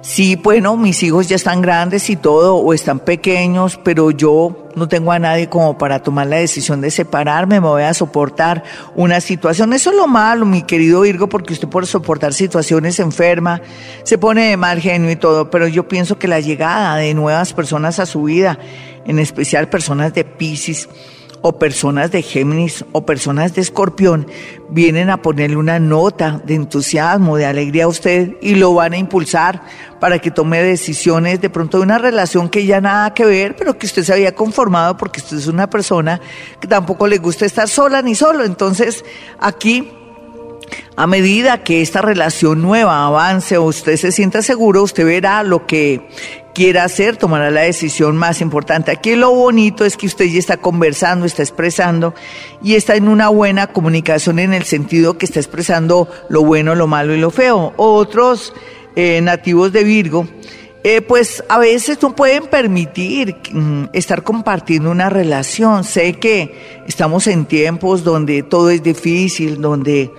[0.00, 4.88] Sí, bueno, mis hijos ya están grandes y todo, o están pequeños, pero yo no
[4.88, 8.62] tengo a nadie como para tomar la decisión de separarme, me voy a soportar
[8.94, 9.72] una situación.
[9.72, 13.60] Eso es lo malo, mi querido Virgo, porque usted por soportar situaciones enferma,
[14.04, 17.52] se pone de mal genio y todo, pero yo pienso que la llegada de nuevas
[17.52, 18.58] personas a su vida,
[19.04, 20.88] en especial personas de Pisces,
[21.42, 24.26] o personas de Géminis o personas de Escorpión
[24.70, 28.98] vienen a ponerle una nota de entusiasmo, de alegría a usted y lo van a
[28.98, 29.62] impulsar
[30.00, 33.78] para que tome decisiones de pronto de una relación que ya nada que ver, pero
[33.78, 36.20] que usted se había conformado porque usted es una persona
[36.60, 38.44] que tampoco le gusta estar sola ni solo.
[38.44, 39.04] Entonces,
[39.40, 39.90] aquí
[40.96, 45.66] a medida que esta relación nueva avance o usted se sienta seguro, usted verá lo
[45.66, 46.08] que
[46.54, 48.90] quiera hacer, tomará la decisión más importante.
[48.90, 52.14] Aquí lo bonito es que usted ya está conversando, está expresando
[52.62, 56.88] y está en una buena comunicación en el sentido que está expresando lo bueno, lo
[56.88, 57.74] malo y lo feo.
[57.76, 58.52] Otros
[58.96, 60.26] eh, nativos de Virgo,
[60.82, 65.84] eh, pues a veces no pueden permitir mm, estar compartiendo una relación.
[65.84, 70.10] Sé que estamos en tiempos donde todo es difícil, donde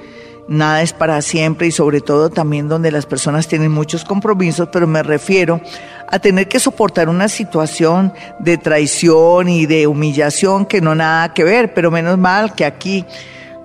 [0.50, 4.88] nada es para siempre y sobre todo también donde las personas tienen muchos compromisos, pero
[4.88, 5.62] me refiero
[6.08, 11.44] a tener que soportar una situación de traición y de humillación que no nada que
[11.44, 13.06] ver, pero menos mal que aquí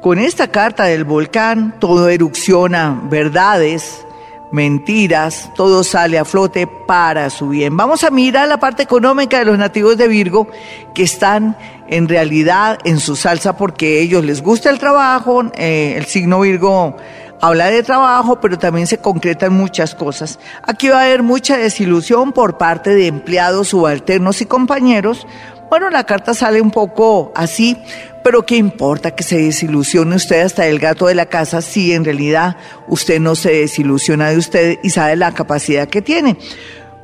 [0.00, 4.04] con esta carta del volcán todo erupciona verdades,
[4.52, 7.76] mentiras, todo sale a flote para su bien.
[7.76, 10.46] Vamos a mirar la parte económica de los nativos de Virgo
[10.94, 11.56] que están
[11.88, 16.40] en realidad en su salsa porque a ellos les gusta el trabajo, eh, el signo
[16.40, 16.96] Virgo
[17.40, 20.38] habla de trabajo, pero también se concretan muchas cosas.
[20.62, 25.26] Aquí va a haber mucha desilusión por parte de empleados, subalternos y compañeros.
[25.68, 27.76] Bueno, la carta sale un poco así,
[28.22, 32.04] pero ¿qué importa que se desilusione usted hasta el gato de la casa si en
[32.04, 32.56] realidad
[32.88, 36.38] usted no se desilusiona de usted y sabe la capacidad que tiene?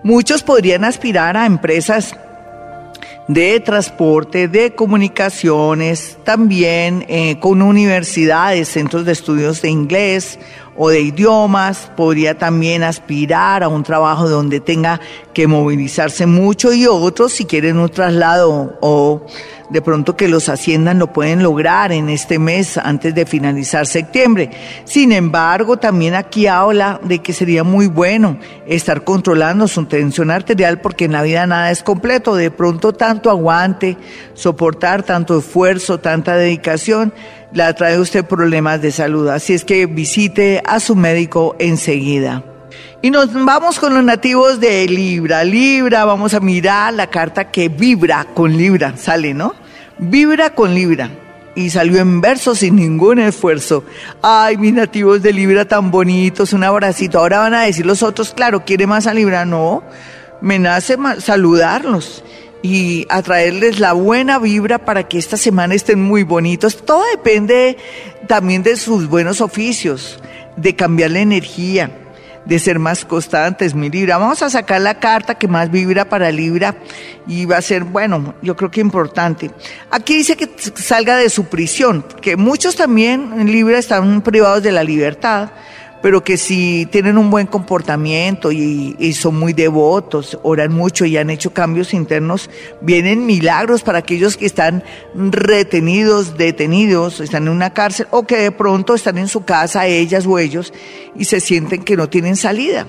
[0.03, 2.15] Muchos podrían aspirar a empresas
[3.29, 10.39] de transporte, de comunicaciones, también eh, con universidades, centros de estudios de inglés
[10.77, 15.01] o de idiomas, podría también aspirar a un trabajo donde tenga
[15.35, 19.27] que movilizarse mucho y otros si quieren un traslado o
[19.71, 24.51] de pronto que los haciendan lo pueden lograr en este mes antes de finalizar septiembre.
[24.85, 30.81] Sin embargo, también aquí habla de que sería muy bueno estar controlando su tensión arterial
[30.81, 32.35] porque en la vida nada es completo.
[32.35, 33.97] De pronto tanto aguante,
[34.35, 37.13] soportar tanto esfuerzo, tanta dedicación,
[37.53, 39.29] la trae usted problemas de salud.
[39.29, 42.45] Así es que visite a su médico enseguida.
[43.03, 45.43] Y nos vamos con los nativos de Libra.
[45.43, 49.55] Libra, vamos a mirar la carta que vibra con Libra, sale, ¿no?
[49.97, 51.09] Vibra con Libra.
[51.55, 53.85] Y salió en verso sin ningún esfuerzo.
[54.21, 57.19] Ay, mis nativos de Libra tan bonitos, un abracito.
[57.19, 59.47] Ahora van a decir los otros, claro, ¿quiere más a Libra?
[59.47, 59.83] No,
[60.43, 62.23] me nace saludarlos
[62.61, 66.85] y atraerles la buena vibra para que esta semana estén muy bonitos.
[66.85, 67.79] Todo depende
[68.29, 70.21] también de sus buenos oficios,
[70.59, 71.91] de cambiar la energía
[72.45, 74.19] de ser más constantes, mi Libra.
[74.19, 76.77] Vamos a sacar la carta que más vibra para Libra
[77.27, 79.51] y va a ser, bueno, yo creo que importante.
[79.91, 84.73] Aquí dice que salga de su prisión, que muchos también en Libra están privados de
[84.73, 85.51] la libertad
[86.03, 91.31] pero que si tienen un buen comportamiento y, son muy devotos, oran mucho y han
[91.31, 92.49] hecho cambios internos,
[92.81, 94.83] vienen milagros para aquellos que están
[95.15, 100.27] retenidos, detenidos, están en una cárcel o que de pronto están en su casa, ellas
[100.27, 100.73] o ellos,
[101.17, 102.87] y se sienten que no tienen salida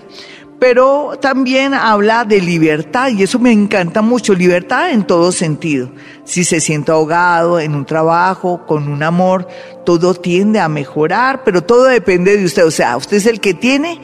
[0.61, 5.89] pero también habla de libertad y eso me encanta mucho, libertad en todo sentido.
[6.23, 9.47] Si se siente ahogado en un trabajo, con un amor,
[9.87, 13.55] todo tiende a mejorar, pero todo depende de usted, o sea, usted es el que
[13.55, 14.01] tiene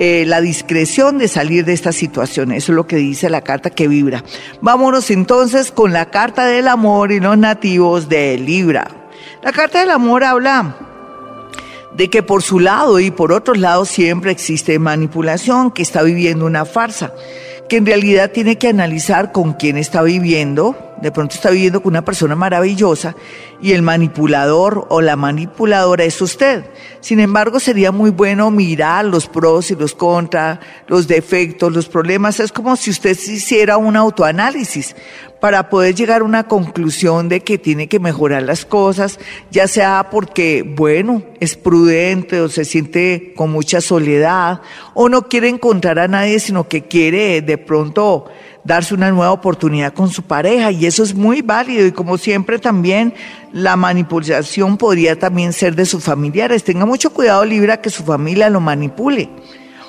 [0.00, 3.70] eh, la discreción de salir de esta situación, eso es lo que dice la carta
[3.70, 4.24] que vibra.
[4.60, 8.88] Vámonos entonces con la carta del amor y los nativos de Libra.
[9.40, 10.91] La carta del amor habla
[11.96, 16.46] de que por su lado y por otros lados siempre existe manipulación, que está viviendo
[16.46, 17.12] una farsa,
[17.68, 21.92] que en realidad tiene que analizar con quién está viviendo, de pronto está viviendo con
[21.92, 23.16] una persona maravillosa
[23.60, 26.64] y el manipulador o la manipuladora es usted.
[27.00, 32.40] Sin embargo, sería muy bueno mirar los pros y los contras, los defectos, los problemas.
[32.40, 34.94] Es como si usted hiciera un autoanálisis
[35.40, 39.18] para poder llegar a una conclusión de que tiene que mejorar las cosas,
[39.50, 44.60] ya sea porque, bueno, es prudente o se siente con mucha soledad
[44.94, 48.26] o no quiere encontrar a nadie, sino que quiere de pronto
[48.64, 52.58] darse una nueva oportunidad con su pareja y eso es muy válido y como siempre
[52.58, 53.14] también
[53.52, 56.64] la manipulación podría también ser de sus familiares.
[56.64, 59.28] Tenga mucho cuidado Libra que su familia lo manipule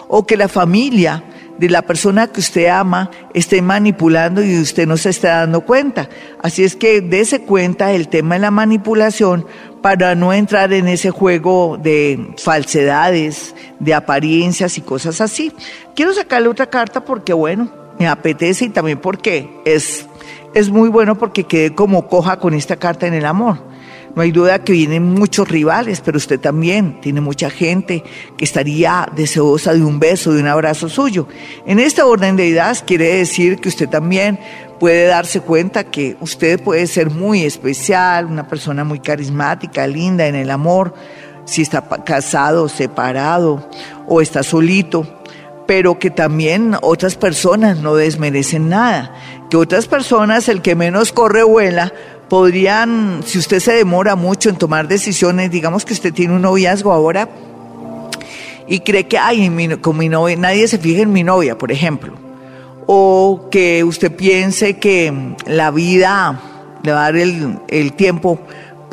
[0.08, 1.24] o que la familia
[1.58, 6.10] de la persona que usted ama esté manipulando y usted no se esté dando cuenta.
[6.42, 9.46] Así es que dése cuenta del tema de la manipulación
[9.82, 15.52] para no entrar en ese juego de falsedades, de apariencias y cosas así.
[15.96, 20.08] Quiero sacarle otra carta porque, bueno, me apetece y también porque es
[20.54, 23.58] es muy bueno porque quedé como coja con esta carta en el amor.
[24.16, 28.04] No hay duda que vienen muchos rivales, pero usted también tiene mucha gente
[28.38, 31.28] que estaría deseosa de un beso, de un abrazo suyo.
[31.66, 34.40] En esta orden de ideas quiere decir que usted también
[34.80, 40.36] puede darse cuenta que usted puede ser muy especial, una persona muy carismática, linda en
[40.36, 40.94] el amor,
[41.46, 43.68] si está casado, separado
[44.08, 45.23] o está solito,
[45.66, 49.14] pero que también otras personas no desmerecen nada,
[49.50, 51.94] que otras personas, el que menos corre vuela,
[52.30, 56.92] podrían, si usted se demora mucho en tomar decisiones, digamos que usted tiene un noviazgo
[56.92, 57.30] ahora
[58.68, 62.14] y cree que, ay, con mi novia, nadie se fija en mi novia, por ejemplo,
[62.88, 66.40] o que usted piense que la vida
[66.84, 68.40] le va a dar el, el tiempo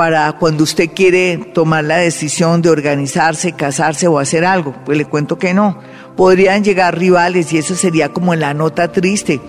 [0.01, 4.75] para cuando usted quiere tomar la decisión de organizarse, casarse o hacer algo.
[4.87, 5.77] Pues le cuento que no.
[6.21, 9.41] Podrían llegar rivales y eso sería como la nota triste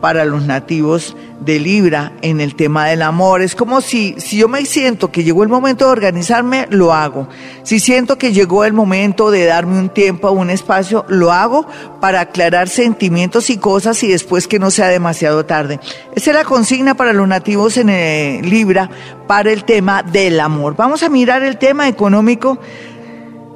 [0.00, 3.42] para los nativos de Libra en el tema del amor.
[3.42, 7.28] Es como si, si yo me siento que llegó el momento de organizarme, lo hago.
[7.64, 11.66] Si siento que llegó el momento de darme un tiempo, un espacio, lo hago
[12.00, 15.80] para aclarar sentimientos y cosas y después que no sea demasiado tarde.
[16.14, 18.88] Esa es la consigna para los nativos en eh, Libra
[19.26, 20.76] para el tema del amor.
[20.76, 22.60] Vamos a mirar el tema económico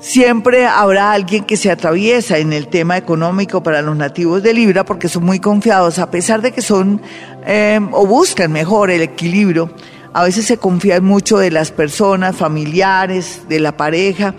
[0.05, 4.85] Siempre habrá alguien que se atraviesa en el tema económico para los nativos de Libra
[4.85, 7.01] porque son muy confiados, a pesar de que son
[7.47, 9.71] eh, o buscan mejor el equilibrio.
[10.13, 14.35] A veces se confían mucho de las personas, familiares, de la pareja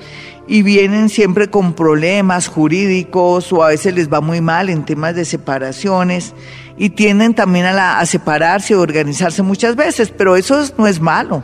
[0.48, 5.16] y vienen siempre con problemas jurídicos o a veces les va muy mal en temas
[5.16, 6.36] de separaciones
[6.78, 11.44] y tienden también a, separarse o organizarse muchas veces, pero eso no es malo,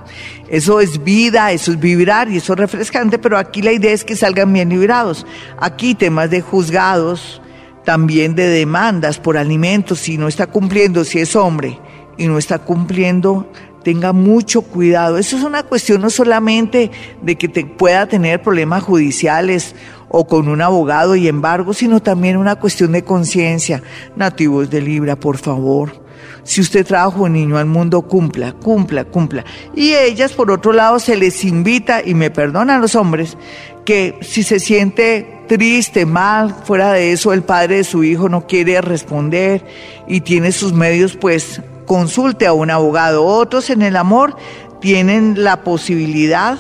[0.50, 4.04] eso es vida, eso es vibrar y eso es refrescante, pero aquí la idea es
[4.04, 5.26] que salgan bien librados.
[5.60, 7.42] Aquí temas de juzgados,
[7.86, 11.80] también de demandas por alimentos, si no está cumpliendo, si es hombre
[12.18, 13.50] y no está cumpliendo,
[13.84, 15.18] tenga mucho cuidado.
[15.18, 19.76] Eso es una cuestión no solamente de que te pueda tener problemas judiciales
[20.12, 23.82] o con un abogado y embargo, sino también una cuestión de conciencia.
[24.16, 26.02] Nativos de Libra, por favor.
[26.44, 29.46] Si usted trajo un niño al mundo, cumpla, cumpla, cumpla.
[29.76, 33.38] Y ellas, por otro lado, se les invita, y me perdonan los hombres,
[33.86, 38.48] que si se siente triste, mal, fuera de eso, el padre de su hijo no
[38.48, 39.64] quiere responder
[40.08, 43.26] y tiene sus medios, pues consulte a un abogado.
[43.26, 44.36] Otros en el amor
[44.80, 46.58] tienen la posibilidad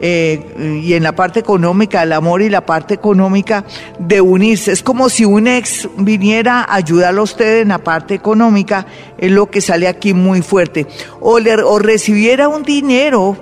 [0.00, 3.64] eh, y en la parte económica, el amor y la parte económica
[3.98, 4.72] de unirse.
[4.72, 8.86] Es como si un ex viniera a ayudarlo a usted en la parte económica,
[9.18, 10.86] es lo que sale aquí muy fuerte.
[11.20, 13.36] O, le, o recibiera un dinero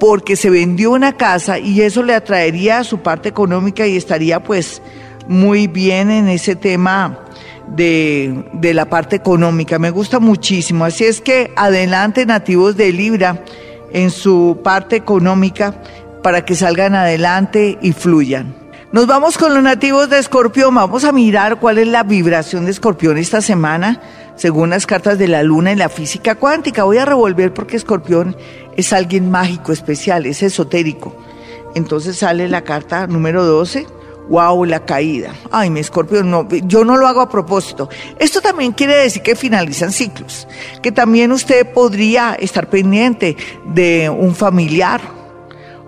[0.00, 4.42] porque se vendió una casa y eso le atraería a su parte económica y estaría
[4.42, 4.82] pues
[5.28, 7.20] muy bien en ese tema
[7.68, 9.78] de, de la parte económica.
[9.78, 10.84] Me gusta muchísimo.
[10.84, 13.44] Así es que adelante nativos de Libra
[13.94, 15.74] en su parte económica
[16.22, 18.54] para que salgan adelante y fluyan.
[18.92, 20.74] Nos vamos con los nativos de Escorpión.
[20.74, 24.00] Vamos a mirar cuál es la vibración de Escorpión esta semana,
[24.36, 26.84] según las cartas de la luna en la física cuántica.
[26.84, 28.36] Voy a revolver porque Escorpión
[28.76, 31.16] es alguien mágico, especial, es esotérico.
[31.74, 33.86] Entonces sale la carta número 12
[34.28, 35.32] wow, la caída.
[35.50, 37.88] Ay, mi escorpio, no, yo no lo hago a propósito.
[38.18, 40.48] Esto también quiere decir que finalizan ciclos,
[40.82, 45.00] que también usted podría estar pendiente de un familiar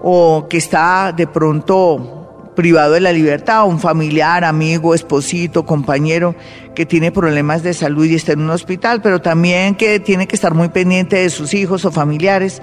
[0.03, 2.12] o que está de pronto
[2.55, 6.34] privado de la libertad, un familiar, amigo, esposito, compañero
[6.74, 10.34] que tiene problemas de salud y está en un hospital, pero también que tiene que
[10.34, 12.61] estar muy pendiente de sus hijos o familiares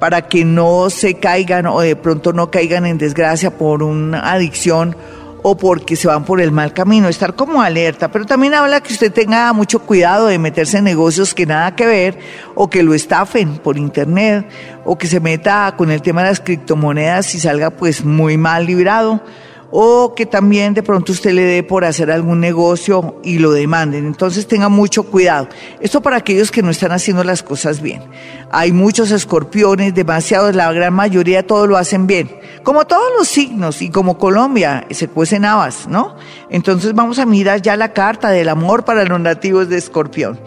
[0.00, 4.96] para que no se caigan o de pronto no caigan en desgracia por una adicción
[5.42, 8.92] o porque se van por el mal camino, estar como alerta, pero también habla que
[8.92, 12.18] usted tenga mucho cuidado de meterse en negocios que nada que ver
[12.54, 14.46] o que lo estafen por internet
[14.84, 18.66] o que se meta con el tema de las criptomonedas y salga pues muy mal
[18.66, 19.22] librado
[19.70, 24.06] o que también de pronto usted le dé por hacer algún negocio y lo demanden.
[24.06, 25.48] Entonces tenga mucho cuidado.
[25.80, 28.02] Esto para aquellos que no están haciendo las cosas bien.
[28.50, 32.30] Hay muchos escorpiones, demasiados, la gran mayoría todos lo hacen bien.
[32.62, 36.16] Como todos los signos y como Colombia se cuecen habas, ¿no?
[36.50, 40.40] Entonces vamos a mirar ya la carta del amor para los nativos de escorpión.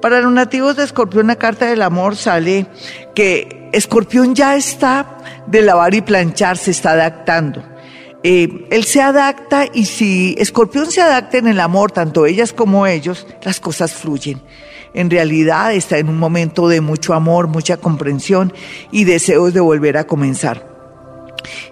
[0.00, 2.66] Para los nativos de escorpión la carta del amor sale
[3.14, 7.73] que escorpión ya está de lavar y planchar, se está adaptando
[8.26, 12.86] eh, él se adapta y si Escorpión se adapta en el amor, tanto ellas como
[12.86, 14.40] ellos, las cosas fluyen.
[14.94, 18.54] En realidad está en un momento de mucho amor, mucha comprensión
[18.90, 20.72] y deseos de volver a comenzar.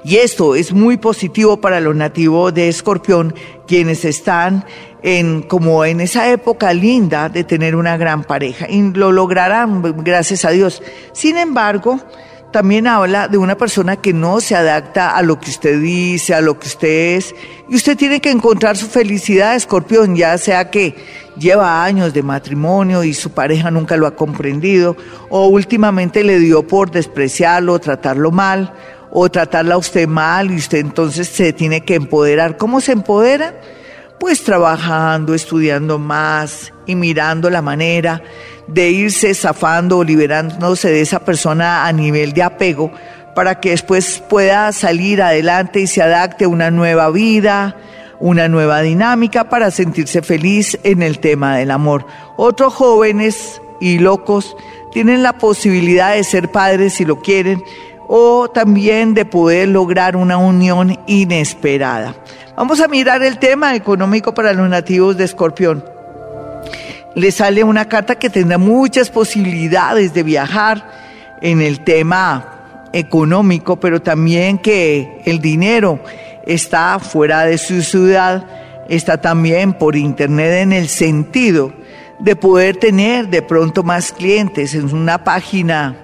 [0.04, 3.34] Y esto es muy positivo para los nativos de Escorpión,
[3.66, 4.66] quienes están
[5.02, 10.44] en como en esa época linda de tener una gran pareja y lo lograrán gracias
[10.44, 10.82] a Dios.
[11.14, 11.98] Sin embargo,
[12.52, 16.40] también habla de una persona que no se adapta a lo que usted dice, a
[16.40, 17.34] lo que usted es,
[17.68, 20.94] y usted tiene que encontrar su felicidad, escorpión, ya sea que
[21.36, 24.96] lleva años de matrimonio y su pareja nunca lo ha comprendido,
[25.30, 28.74] o últimamente le dio por despreciarlo, tratarlo mal,
[29.10, 32.56] o tratarla a usted mal, y usted entonces se tiene que empoderar.
[32.56, 33.54] ¿Cómo se empodera?
[34.22, 38.22] Pues trabajando, estudiando más y mirando la manera
[38.68, 42.92] de irse zafando o liberándose de esa persona a nivel de apego
[43.34, 47.76] para que después pueda salir adelante y se adapte a una nueva vida,
[48.20, 52.06] una nueva dinámica para sentirse feliz en el tema del amor.
[52.36, 54.56] Otros jóvenes y locos
[54.92, 57.64] tienen la posibilidad de ser padres si lo quieren
[58.06, 62.14] o también de poder lograr una unión inesperada.
[62.54, 65.82] Vamos a mirar el tema económico para los nativos de Escorpión.
[67.14, 70.86] Le sale una carta que tendrá muchas posibilidades de viajar
[71.40, 76.00] en el tema económico, pero también que el dinero
[76.46, 78.44] está fuera de su ciudad,
[78.88, 81.72] está también por internet en el sentido
[82.18, 85.96] de poder tener de pronto más clientes en una página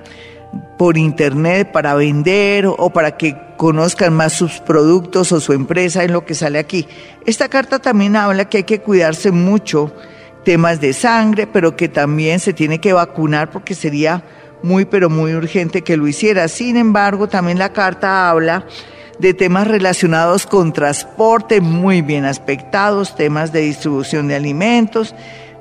[0.79, 6.13] por internet para vender o para que conozcan más sus productos o su empresa en
[6.13, 6.89] lo que sale aquí.
[7.27, 9.93] Esta carta también habla que hay que cuidarse mucho
[10.45, 14.23] temas de sangre, pero que también se tiene que vacunar porque sería
[14.63, 16.49] muy, pero muy urgente que lo hiciera.
[16.49, 18.65] Sin embargo, también la carta habla
[19.19, 25.17] de temas relacionados con transporte muy bien aspectados, temas de distribución de alimentos,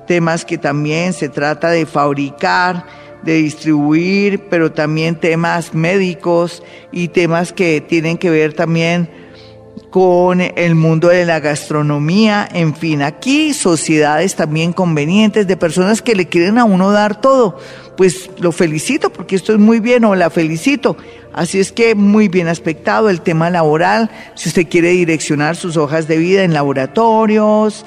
[0.05, 2.85] temas que también se trata de fabricar,
[3.28, 6.63] de distribuir, pero también temas médicos
[6.93, 9.09] y temas que tienen que ver también
[9.89, 16.15] con el mundo de la gastronomía, en fin, aquí sociedades también convenientes de personas que
[16.15, 17.57] le quieren a uno dar todo.
[17.97, 20.95] Pues lo felicito porque esto es muy bien o la felicito.
[21.34, 26.07] Así es que muy bien aspectado el tema laboral, si usted quiere direccionar sus hojas
[26.07, 27.86] de vida en laboratorios,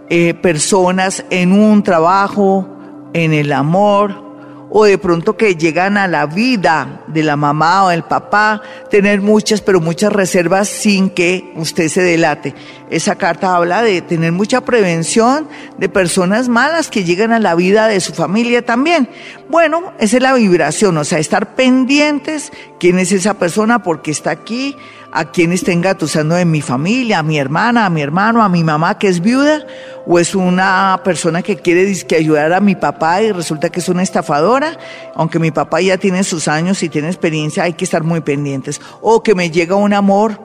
[0.09, 2.69] eh, personas en un trabajo,
[3.15, 4.30] en el amor,
[4.71, 9.21] o de pronto que llegan a la vida de la mamá o del papá, tener
[9.21, 12.55] muchas, pero muchas reservas sin que usted se delate.
[12.89, 17.89] Esa carta habla de tener mucha prevención de personas malas que llegan a la vida
[17.89, 19.09] de su familia también.
[19.49, 24.31] Bueno, esa es la vibración, o sea, estar pendientes quién es esa persona, porque está
[24.31, 24.77] aquí,
[25.13, 28.63] a quien está engatusando de mi familia, a mi hermana, a mi hermano, a mi
[28.63, 29.67] mamá que es viuda,
[30.07, 33.89] o es una persona que quiere que ayudar a mi papá y resulta que es
[33.89, 34.79] una estafadora,
[35.15, 38.81] aunque mi papá ya tiene sus años y tiene experiencia, hay que estar muy pendientes.
[39.01, 40.41] O que me llega un amor,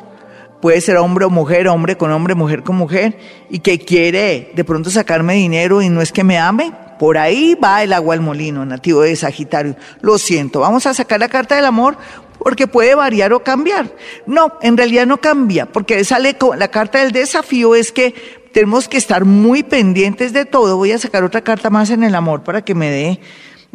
[0.61, 3.17] puede ser hombre o mujer, hombre con hombre, mujer con mujer,
[3.49, 6.71] y que quiere de pronto sacarme dinero y no es que me ame.
[6.97, 9.75] Por ahí va el agua al molino, nativo de Sagitario.
[9.99, 11.97] Lo siento, vamos a sacar la carta del amor
[12.39, 13.95] porque puede variar o cambiar.
[14.25, 18.13] No, en realidad no cambia, porque sale la carta del desafío es que
[18.51, 20.77] tenemos que estar muy pendientes de todo.
[20.77, 23.19] Voy a sacar otra carta más en el amor para que me dé.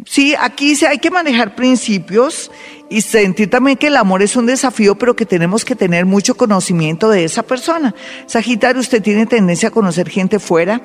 [0.05, 2.49] Sí, aquí hay que manejar principios
[2.89, 6.35] y sentir también que el amor es un desafío, pero que tenemos que tener mucho
[6.35, 7.93] conocimiento de esa persona.
[8.25, 10.81] Sagitario, usted tiene tendencia a conocer gente fuera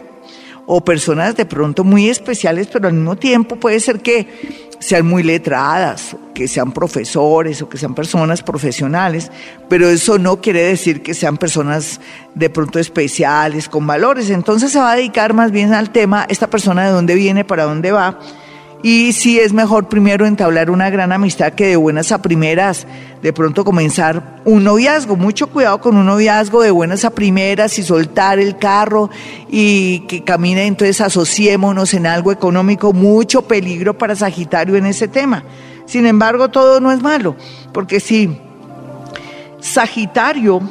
[0.67, 5.23] o personas de pronto muy especiales, pero al mismo tiempo puede ser que sean muy
[5.23, 9.31] letradas, que sean profesores o que sean personas profesionales,
[9.69, 12.01] pero eso no quiere decir que sean personas
[12.35, 14.29] de pronto especiales, con valores.
[14.31, 17.65] Entonces se va a dedicar más bien al tema, esta persona de dónde viene, para
[17.65, 18.19] dónde va,
[18.87, 22.87] y si es mejor primero entablar una gran amistad que de buenas a primeras,
[23.21, 25.17] de pronto comenzar un noviazgo.
[25.17, 29.11] Mucho cuidado con un noviazgo de buenas a primeras y soltar el carro
[29.51, 32.93] y que camine, entonces asociémonos en algo económico.
[32.93, 35.43] Mucho peligro para Sagitario en ese tema.
[35.87, 37.35] Sin embargo, todo no es malo,
[37.73, 38.39] porque si
[39.59, 40.63] Sagitario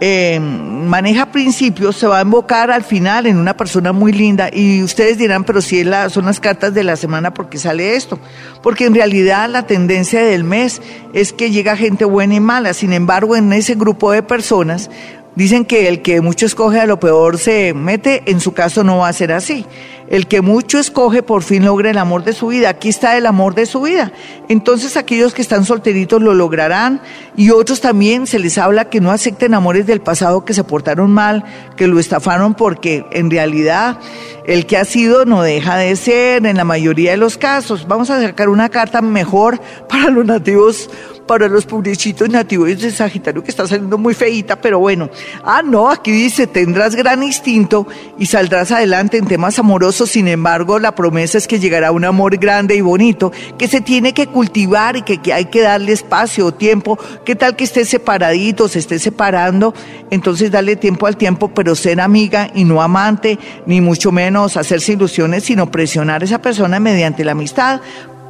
[0.00, 4.82] eh, maneja principios, se va a invocar al final en una persona muy linda y
[4.82, 8.18] ustedes dirán, pero si son las cartas de la semana, ¿por qué sale esto?
[8.62, 10.82] Porque en realidad la tendencia del mes
[11.14, 14.90] es que llega gente buena y mala, sin embargo en ese grupo de personas
[15.36, 18.98] Dicen que el que mucho escoge a lo peor se mete, en su caso no
[18.98, 19.66] va a ser así.
[20.08, 22.70] El que mucho escoge por fin logra el amor de su vida.
[22.70, 24.12] Aquí está el amor de su vida.
[24.48, 27.02] Entonces aquellos que están solteritos lo lograrán
[27.36, 31.10] y otros también se les habla que no acepten amores del pasado que se portaron
[31.10, 31.44] mal,
[31.76, 33.98] que lo estafaron porque en realidad
[34.46, 37.86] el que ha sido no deja de ser en la mayoría de los casos.
[37.86, 40.88] Vamos a sacar una carta mejor para los nativos
[41.26, 45.10] para los pobrecitos nativos de Sagitario que está saliendo muy feita, pero bueno.
[45.44, 47.86] Ah, no, aquí dice, tendrás gran instinto
[48.18, 52.36] y saldrás adelante en temas amorosos, sin embargo, la promesa es que llegará un amor
[52.36, 56.54] grande y bonito que se tiene que cultivar y que, hay que darle espacio o
[56.54, 56.98] tiempo.
[57.24, 59.74] ¿Qué tal que esté separadito, se esté separando?
[60.10, 64.92] Entonces darle tiempo al tiempo, pero ser amiga y no amante, ni mucho menos hacerse
[64.92, 67.80] ilusiones, sino presionar a esa persona mediante la amistad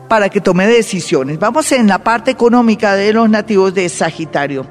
[0.08, 1.38] para que tome decisiones.
[1.38, 4.66] Vamos en la parte económica de los nativos de Sagitario.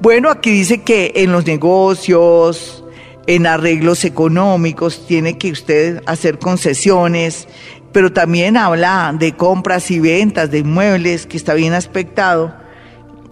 [0.00, 2.84] Bueno, aquí dice que en los negocios,
[3.26, 7.48] en arreglos económicos, tiene que usted hacer concesiones,
[7.92, 12.54] pero también habla de compras y ventas de inmuebles, que está bien aspectado.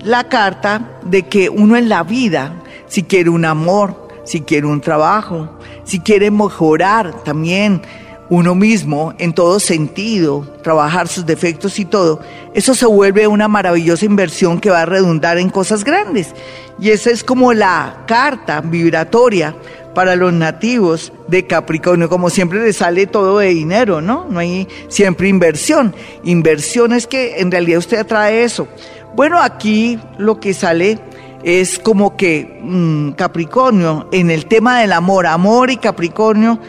[0.05, 2.55] la carta de que uno en la vida,
[2.87, 7.83] si quiere un amor, si quiere un trabajo, si quiere mejorar también
[8.31, 12.21] uno mismo en todo sentido, trabajar sus defectos y todo,
[12.55, 16.33] eso se vuelve una maravillosa inversión que va a redundar en cosas grandes.
[16.79, 19.55] Y esa es como la carta vibratoria
[19.95, 22.09] para los nativos de Capricornio.
[22.09, 24.27] Como siempre le sale todo de dinero, ¿no?
[24.31, 25.95] No hay siempre inversión.
[26.23, 28.69] Inversión es que en realidad usted atrae eso.
[29.15, 31.01] Bueno, aquí lo que sale
[31.43, 36.61] es como que mm, Capricornio, en el tema del amor, amor y Capricornio,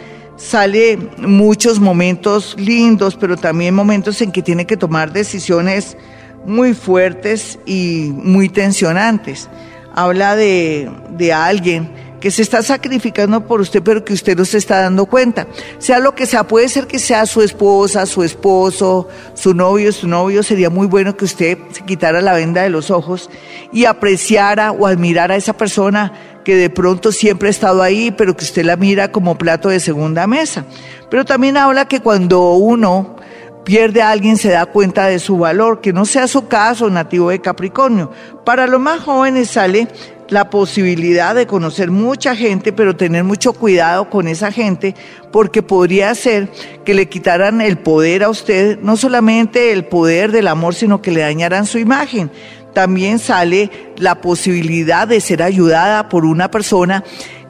[0.42, 5.98] sale muchos momentos lindos, pero también momentos en que tiene que tomar decisiones
[6.46, 9.50] muy fuertes y muy tensionantes.
[9.94, 14.58] Habla de, de alguien que se está sacrificando por usted, pero que usted no se
[14.58, 15.48] está dando cuenta.
[15.80, 20.08] Sea lo que sea, puede ser que sea su esposa, su esposo, su novio, su
[20.08, 23.30] novio, sería muy bueno que usted se quitara la venda de los ojos
[23.74, 26.14] y apreciara o admirara a esa persona
[26.44, 29.80] que de pronto siempre ha estado ahí, pero que usted la mira como plato de
[29.80, 30.66] segunda mesa.
[31.10, 33.16] Pero también habla que cuando uno
[33.64, 37.30] pierde a alguien se da cuenta de su valor, que no sea su caso nativo
[37.30, 38.12] de Capricornio.
[38.44, 39.88] Para los más jóvenes sale
[40.30, 44.96] la posibilidad de conocer mucha gente, pero tener mucho cuidado con esa gente,
[45.32, 46.50] porque podría ser
[46.86, 51.12] que le quitaran el poder a usted, no solamente el poder del amor, sino que
[51.12, 52.32] le dañaran su imagen
[52.74, 57.04] también sale la posibilidad de ser ayudada por una persona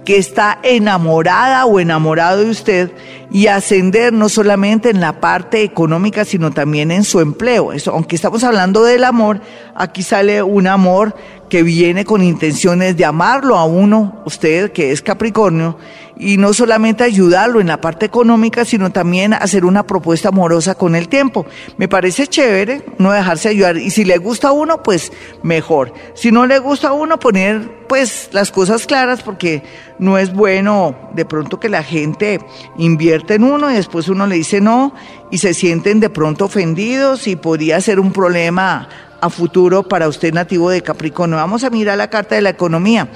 [0.05, 2.91] que está enamorada o enamorado de usted
[3.29, 7.71] y ascender no solamente en la parte económica, sino también en su empleo.
[7.71, 9.41] Eso, aunque estamos hablando del amor,
[9.75, 11.15] aquí sale un amor
[11.49, 15.77] que viene con intenciones de amarlo a uno, usted que es Capricornio,
[16.17, 20.95] y no solamente ayudarlo en la parte económica, sino también hacer una propuesta amorosa con
[20.95, 21.45] el tiempo.
[21.77, 25.11] Me parece chévere no dejarse ayudar y si le gusta a uno, pues
[25.43, 25.93] mejor.
[26.13, 29.63] Si no le gusta a uno, poner pues las cosas claras porque
[29.99, 32.39] no es bueno de pronto que la gente
[32.77, 34.93] invierte en uno y después uno le dice no
[35.29, 38.87] y se sienten de pronto ofendidos y podría ser un problema
[39.21, 41.37] a futuro para usted nativo de Capricornio.
[41.37, 43.09] Vamos a mirar la carta de la economía.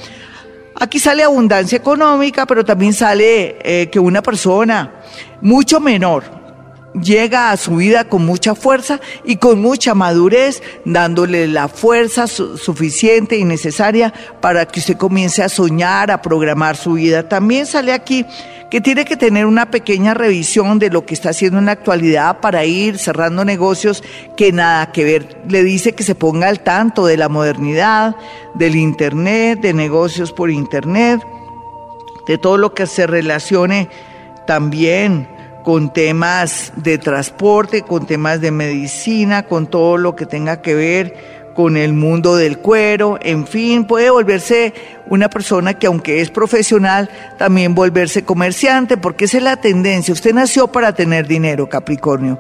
[0.77, 4.95] Aquí sale abundancia económica, pero también sale eh, que una persona
[5.41, 6.34] mucho menor
[7.01, 13.37] llega a su vida con mucha fuerza y con mucha madurez, dándole la fuerza suficiente
[13.37, 17.27] y necesaria para que usted comience a soñar, a programar su vida.
[17.27, 18.25] También sale aquí
[18.69, 22.39] que tiene que tener una pequeña revisión de lo que está haciendo en la actualidad
[22.39, 24.03] para ir cerrando negocios
[24.35, 25.37] que nada que ver.
[25.47, 28.15] Le dice que se ponga al tanto de la modernidad,
[28.55, 31.21] del Internet, de negocios por Internet,
[32.27, 33.89] de todo lo que se relacione
[34.47, 35.34] también
[35.65, 41.15] con temas de transporte, con temas de medicina, con todo lo que tenga que ver
[41.55, 44.75] con el mundo del cuero, en fin, puede volverse
[45.07, 47.09] una persona que aunque es profesional,
[47.39, 50.13] también volverse comerciante, porque esa es la tendencia.
[50.13, 52.39] Usted nació para tener dinero, Capricornio.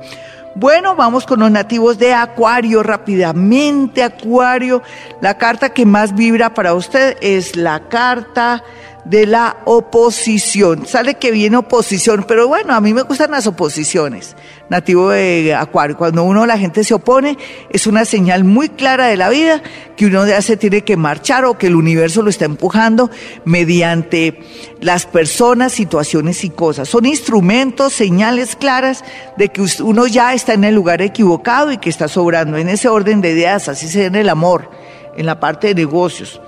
[0.53, 4.03] Bueno, vamos con los nativos de Acuario rápidamente.
[4.03, 4.83] Acuario,
[5.19, 8.63] la carta que más vibra para usted es la carta
[9.05, 10.87] de la oposición.
[10.87, 14.35] Sale que viene oposición, pero bueno, a mí me gustan las oposiciones.
[14.67, 17.37] Nativo de Acuario, cuando uno, la gente se opone,
[17.69, 19.61] es una señal muy clara de la vida
[19.95, 23.11] que uno ya se tiene que marchar o que el universo lo está empujando
[23.45, 24.39] mediante
[24.81, 26.89] las personas, situaciones y cosas.
[26.89, 29.03] Son instrumentos, señales claras
[29.37, 32.57] de que uno ya está en el lugar equivocado y que está sobrando.
[32.57, 34.71] En ese orden de ideas, así se en el amor,
[35.15, 36.41] en la parte de negocios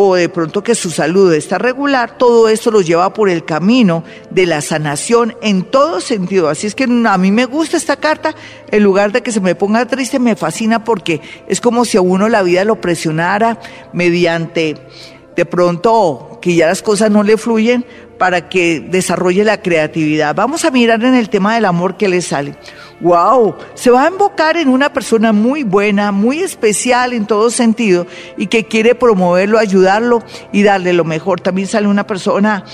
[0.00, 4.04] o de pronto que su salud está regular, todo esto lo lleva por el camino
[4.30, 6.48] de la sanación en todo sentido.
[6.48, 8.32] Así es que a mí me gusta esta carta,
[8.70, 12.00] en lugar de que se me ponga triste, me fascina porque es como si a
[12.00, 13.58] uno la vida lo presionara
[13.92, 14.76] mediante
[15.34, 17.84] de pronto que ya las cosas no le fluyen
[18.18, 20.32] para que desarrolle la creatividad.
[20.32, 22.54] Vamos a mirar en el tema del amor que le sale
[23.00, 28.06] wow, se va a invocar en una persona muy buena, muy especial en todo sentido
[28.36, 30.22] y que quiere promoverlo, ayudarlo
[30.52, 31.40] y darle lo mejor.
[31.40, 32.64] También sale una persona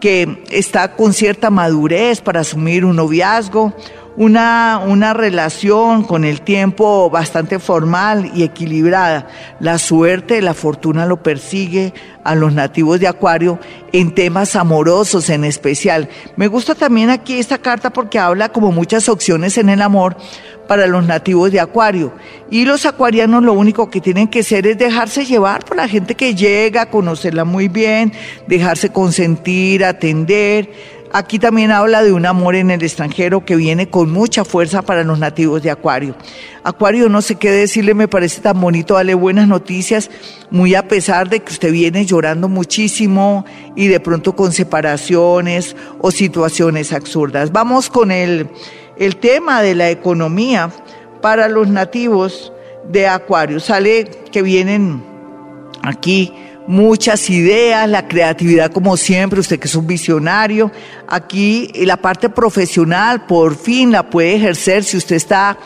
[0.00, 3.74] que está con cierta madurez para asumir un noviazgo,
[4.16, 9.28] una, una relación con el tiempo bastante formal y equilibrada.
[9.60, 11.92] La suerte, la fortuna lo persigue
[12.22, 13.58] a los nativos de Acuario
[13.92, 16.08] en temas amorosos en especial.
[16.36, 20.16] Me gusta también aquí esta carta porque habla como muchas opciones en el amor
[20.66, 22.12] para los nativos de Acuario.
[22.50, 26.14] Y los acuarianos lo único que tienen que hacer es dejarse llevar por la gente
[26.14, 28.12] que llega, conocerla muy bien,
[28.46, 30.70] dejarse consentir, atender
[31.16, 35.04] Aquí también habla de un amor en el extranjero que viene con mucha fuerza para
[35.04, 36.16] los nativos de Acuario.
[36.64, 40.10] Acuario, no sé qué decirle, me parece tan bonito darle buenas noticias,
[40.50, 43.44] muy a pesar de que usted viene llorando muchísimo
[43.76, 47.52] y de pronto con separaciones o situaciones absurdas.
[47.52, 48.48] Vamos con el,
[48.96, 50.72] el tema de la economía
[51.22, 52.52] para los nativos
[52.90, 53.60] de Acuario.
[53.60, 55.00] Sale que vienen
[55.84, 56.32] aquí
[56.66, 60.70] muchas ideas, la creatividad como siempre, usted que es un visionario.
[61.06, 65.58] Aquí la parte profesional por fin la puede ejercer si usted está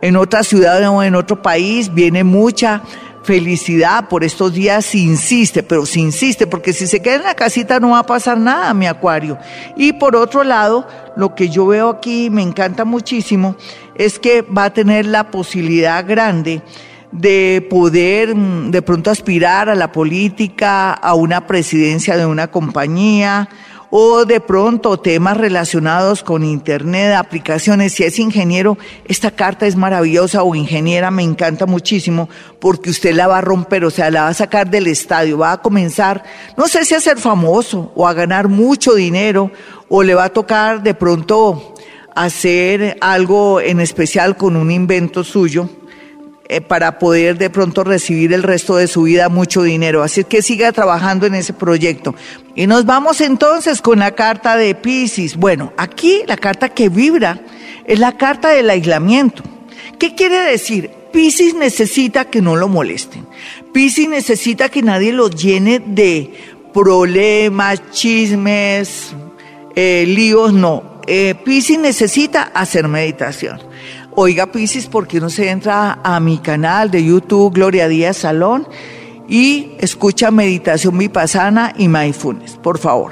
[0.00, 2.82] en otra ciudad o en otro país, viene mucha
[3.22, 7.34] felicidad por estos días si insiste, pero si insiste, porque si se queda en la
[7.34, 9.38] casita no va a pasar nada, mi acuario.
[9.76, 10.86] Y por otro lado,
[11.16, 13.56] lo que yo veo aquí, me encanta muchísimo,
[13.94, 16.62] es que va a tener la posibilidad grande
[17.14, 23.48] de poder mm, de pronto aspirar a la política, a una presidencia de una compañía
[23.96, 27.92] o de pronto temas relacionados con internet, aplicaciones.
[27.92, 33.28] Si es ingeniero, esta carta es maravillosa o ingeniera, me encanta muchísimo porque usted la
[33.28, 36.24] va a romper, o sea, la va a sacar del estadio, va a comenzar,
[36.56, 39.52] no sé si a ser famoso o a ganar mucho dinero
[39.88, 41.74] o le va a tocar de pronto
[42.16, 45.68] hacer algo en especial con un invento suyo
[46.46, 50.02] eh, para poder de pronto recibir el resto de su vida mucho dinero.
[50.02, 52.14] Así que siga trabajando en ese proyecto.
[52.54, 55.36] Y nos vamos entonces con la carta de Pisces.
[55.36, 57.40] Bueno, aquí la carta que vibra
[57.86, 59.42] es la carta del aislamiento.
[59.98, 60.90] ¿Qué quiere decir?
[61.14, 63.26] Pisces necesita que no lo molesten.
[63.72, 66.30] Pisces necesita que nadie lo llene de
[66.74, 69.14] problemas, chismes,
[69.74, 71.00] eh, líos, no.
[71.06, 73.60] Eh, Pisces necesita hacer meditación.
[74.16, 78.68] Oiga Piscis, ¿por qué no se entra a mi canal de YouTube Gloria Díaz Salón
[79.28, 83.10] y escucha meditación vipassana y mindfulness, por favor?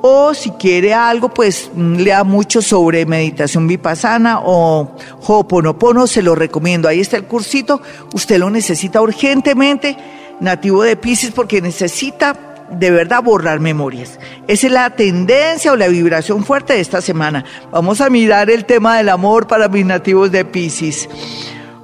[0.00, 4.94] O si quiere algo, pues mm, lea mucho sobre meditación vipassana o
[5.26, 6.86] Ho'oponopono, se lo recomiendo.
[6.86, 7.82] Ahí está el cursito,
[8.12, 9.96] usted lo necesita urgentemente,
[10.38, 14.18] nativo de Piscis, porque necesita de verdad borrar memorias.
[14.48, 17.44] Esa es la tendencia o la vibración fuerte de esta semana.
[17.70, 21.08] Vamos a mirar el tema del amor para mis nativos de Pisces.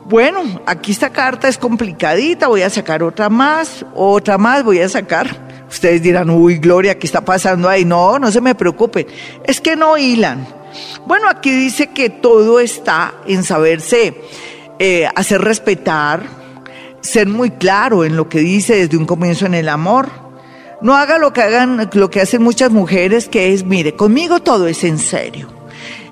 [0.07, 4.89] Bueno, aquí esta carta es complicadita, voy a sacar otra más, otra más voy a
[4.89, 7.85] sacar, Ustedes dirán, uy, Gloria, ¿qué está pasando ahí?
[7.85, 9.07] No, no se me preocupen.
[9.45, 10.45] Es que no hilan.
[11.07, 14.20] Bueno, aquí dice que todo está en saberse
[14.81, 16.24] eh, hacer respetar,
[17.01, 20.09] ser muy claro en lo que dice desde un comienzo en el amor.
[20.83, 24.66] No haga lo que hagan, lo que hacen muchas mujeres, que es, mire, conmigo todo
[24.66, 25.61] es en serio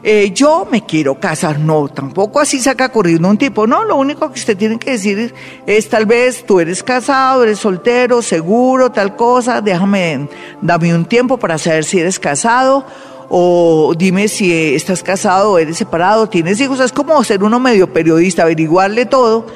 [0.03, 1.59] eh, yo me quiero casar.
[1.59, 3.66] No, tampoco así saca corriendo un tipo.
[3.66, 5.35] No, lo único que usted tiene que decir
[5.66, 9.61] es, tal vez tú eres casado, eres soltero, seguro, tal cosa.
[9.61, 10.29] Déjame,
[10.61, 12.87] dame un tiempo para saber si eres casado
[13.31, 16.81] o dime si estás casado o eres separado, tienes hijos.
[16.81, 19.47] Es como ser uno medio periodista, averiguarle todo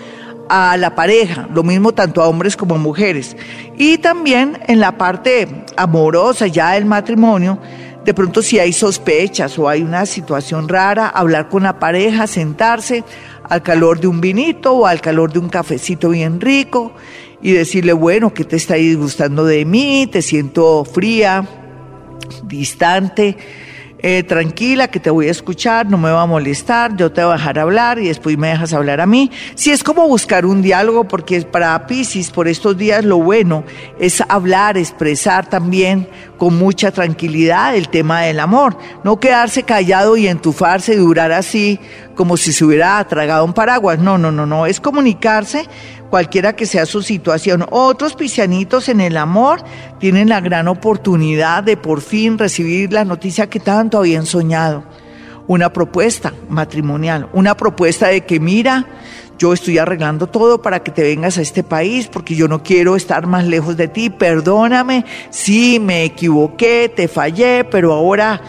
[0.49, 3.36] a la pareja, lo mismo tanto a hombres como a mujeres.
[3.76, 7.59] Y también en la parte amorosa, ya del matrimonio,
[8.05, 13.05] de pronto si hay sospechas o hay una situación rara, hablar con la pareja, sentarse
[13.49, 16.93] al calor de un vinito o al calor de un cafecito bien rico
[17.40, 20.09] y decirle, bueno, ¿qué te está disgustando de mí?
[20.11, 21.47] Te siento fría,
[22.45, 23.36] distante
[24.03, 27.35] eh, tranquila, que te voy a escuchar, no me va a molestar, yo te voy
[27.35, 29.31] a dejar hablar y después me dejas hablar a mí.
[29.55, 33.65] Si es como buscar un diálogo, porque para Pisces por estos días lo bueno
[33.99, 36.09] es hablar, expresar también
[36.43, 41.78] con mucha tranquilidad el tema del amor, no quedarse callado y entufarse y durar así
[42.16, 44.01] como si se hubiera tragado un paraguas.
[44.01, 45.68] No, no, no, no, es comunicarse
[46.11, 47.64] cualquiera que sea su situación.
[47.70, 49.62] Otros piscianitos en el amor
[50.01, 54.82] tienen la gran oportunidad de por fin recibir la noticia que tanto habían soñado.
[55.47, 58.84] Una propuesta matrimonial, una propuesta de que mira,
[59.43, 62.95] yo estoy arreglando todo para que te vengas a este país porque yo no quiero
[62.95, 68.40] estar más lejos de ti, perdóname, sí, me equivoqué, te fallé, pero ahora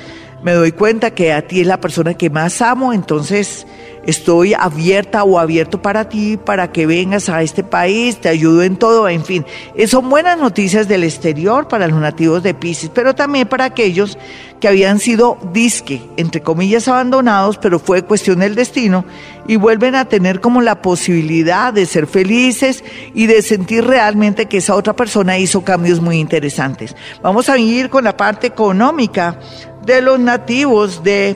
[0.44, 3.66] me doy cuenta que a ti es la persona que más amo, entonces
[4.06, 8.76] estoy abierta o abierto para ti, para que vengas a este país, te ayudo en
[8.76, 9.46] todo, en fin.
[9.74, 14.18] Eh, son buenas noticias del exterior para los nativos de Pisces, pero también para aquellos
[14.64, 19.04] que habían sido disque, entre comillas, abandonados, pero fue cuestión del destino,
[19.46, 22.82] y vuelven a tener como la posibilidad de ser felices
[23.14, 26.96] y de sentir realmente que esa otra persona hizo cambios muy interesantes.
[27.22, 29.38] Vamos a ir con la parte económica
[29.86, 31.36] de los nativos de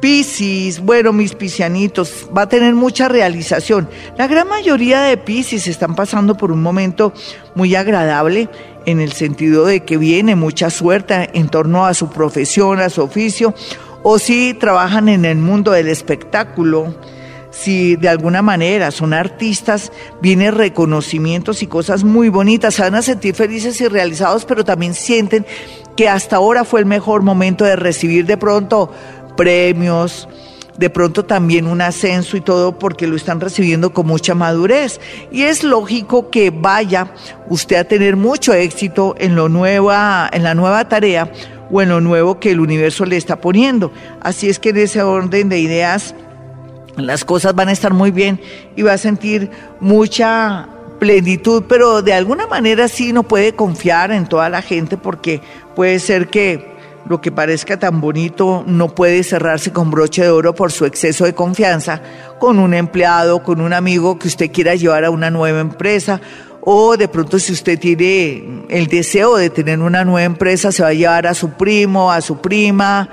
[0.00, 3.88] Piscis, bueno, mis piscianitos, va a tener mucha realización.
[4.18, 7.12] La gran mayoría de Piscis están pasando por un momento
[7.54, 8.48] muy agradable
[8.86, 13.02] en el sentido de que viene mucha suerte en torno a su profesión, a su
[13.02, 13.54] oficio,
[14.02, 16.94] o si trabajan en el mundo del espectáculo,
[17.50, 23.02] si de alguna manera son artistas, vienen reconocimientos y cosas muy bonitas, se van a
[23.02, 25.44] sentir felices y realizados, pero también sienten
[25.96, 28.92] que hasta ahora fue el mejor momento de recibir de pronto
[29.36, 30.28] premios,
[30.78, 35.00] de pronto también un ascenso y todo porque lo están recibiendo con mucha madurez.
[35.30, 37.12] Y es lógico que vaya
[37.48, 41.30] usted a tener mucho éxito en, lo nueva, en la nueva tarea
[41.70, 43.92] o en lo nuevo que el universo le está poniendo.
[44.20, 46.14] Así es que en ese orden de ideas
[46.96, 48.40] las cosas van a estar muy bien
[48.74, 49.50] y va a sentir
[49.80, 50.68] mucha
[50.98, 55.42] plenitud, pero de alguna manera sí no puede confiar en toda la gente porque
[55.74, 56.75] puede ser que
[57.08, 61.24] lo que parezca tan bonito no puede cerrarse con broche de oro por su exceso
[61.24, 62.00] de confianza
[62.38, 66.20] con un empleado, con un amigo que usted quiera llevar a una nueva empresa
[66.60, 70.88] o de pronto si usted tiene el deseo de tener una nueva empresa se va
[70.88, 73.08] a llevar a su primo, a su prima,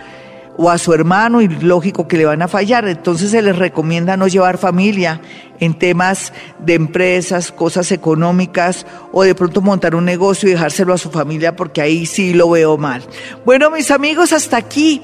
[0.58, 2.88] o a su hermano y lógico que le van a fallar.
[2.88, 5.22] Entonces se les recomienda no llevar familia
[5.60, 10.98] en temas de empresas, cosas económicas o de pronto montar un negocio y dejárselo a
[10.98, 13.04] su familia porque ahí sí lo veo mal.
[13.46, 15.02] Bueno, mis amigos, hasta aquí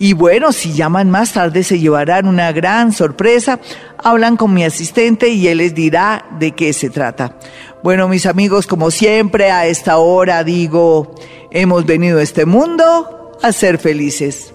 [0.03, 3.61] Y bueno, si llaman más tarde se llevarán una gran sorpresa.
[3.99, 7.37] Hablan con mi asistente y él les dirá de qué se trata.
[7.83, 11.15] Bueno, mis amigos, como siempre a esta hora digo,
[11.51, 14.55] hemos venido a este mundo a ser felices.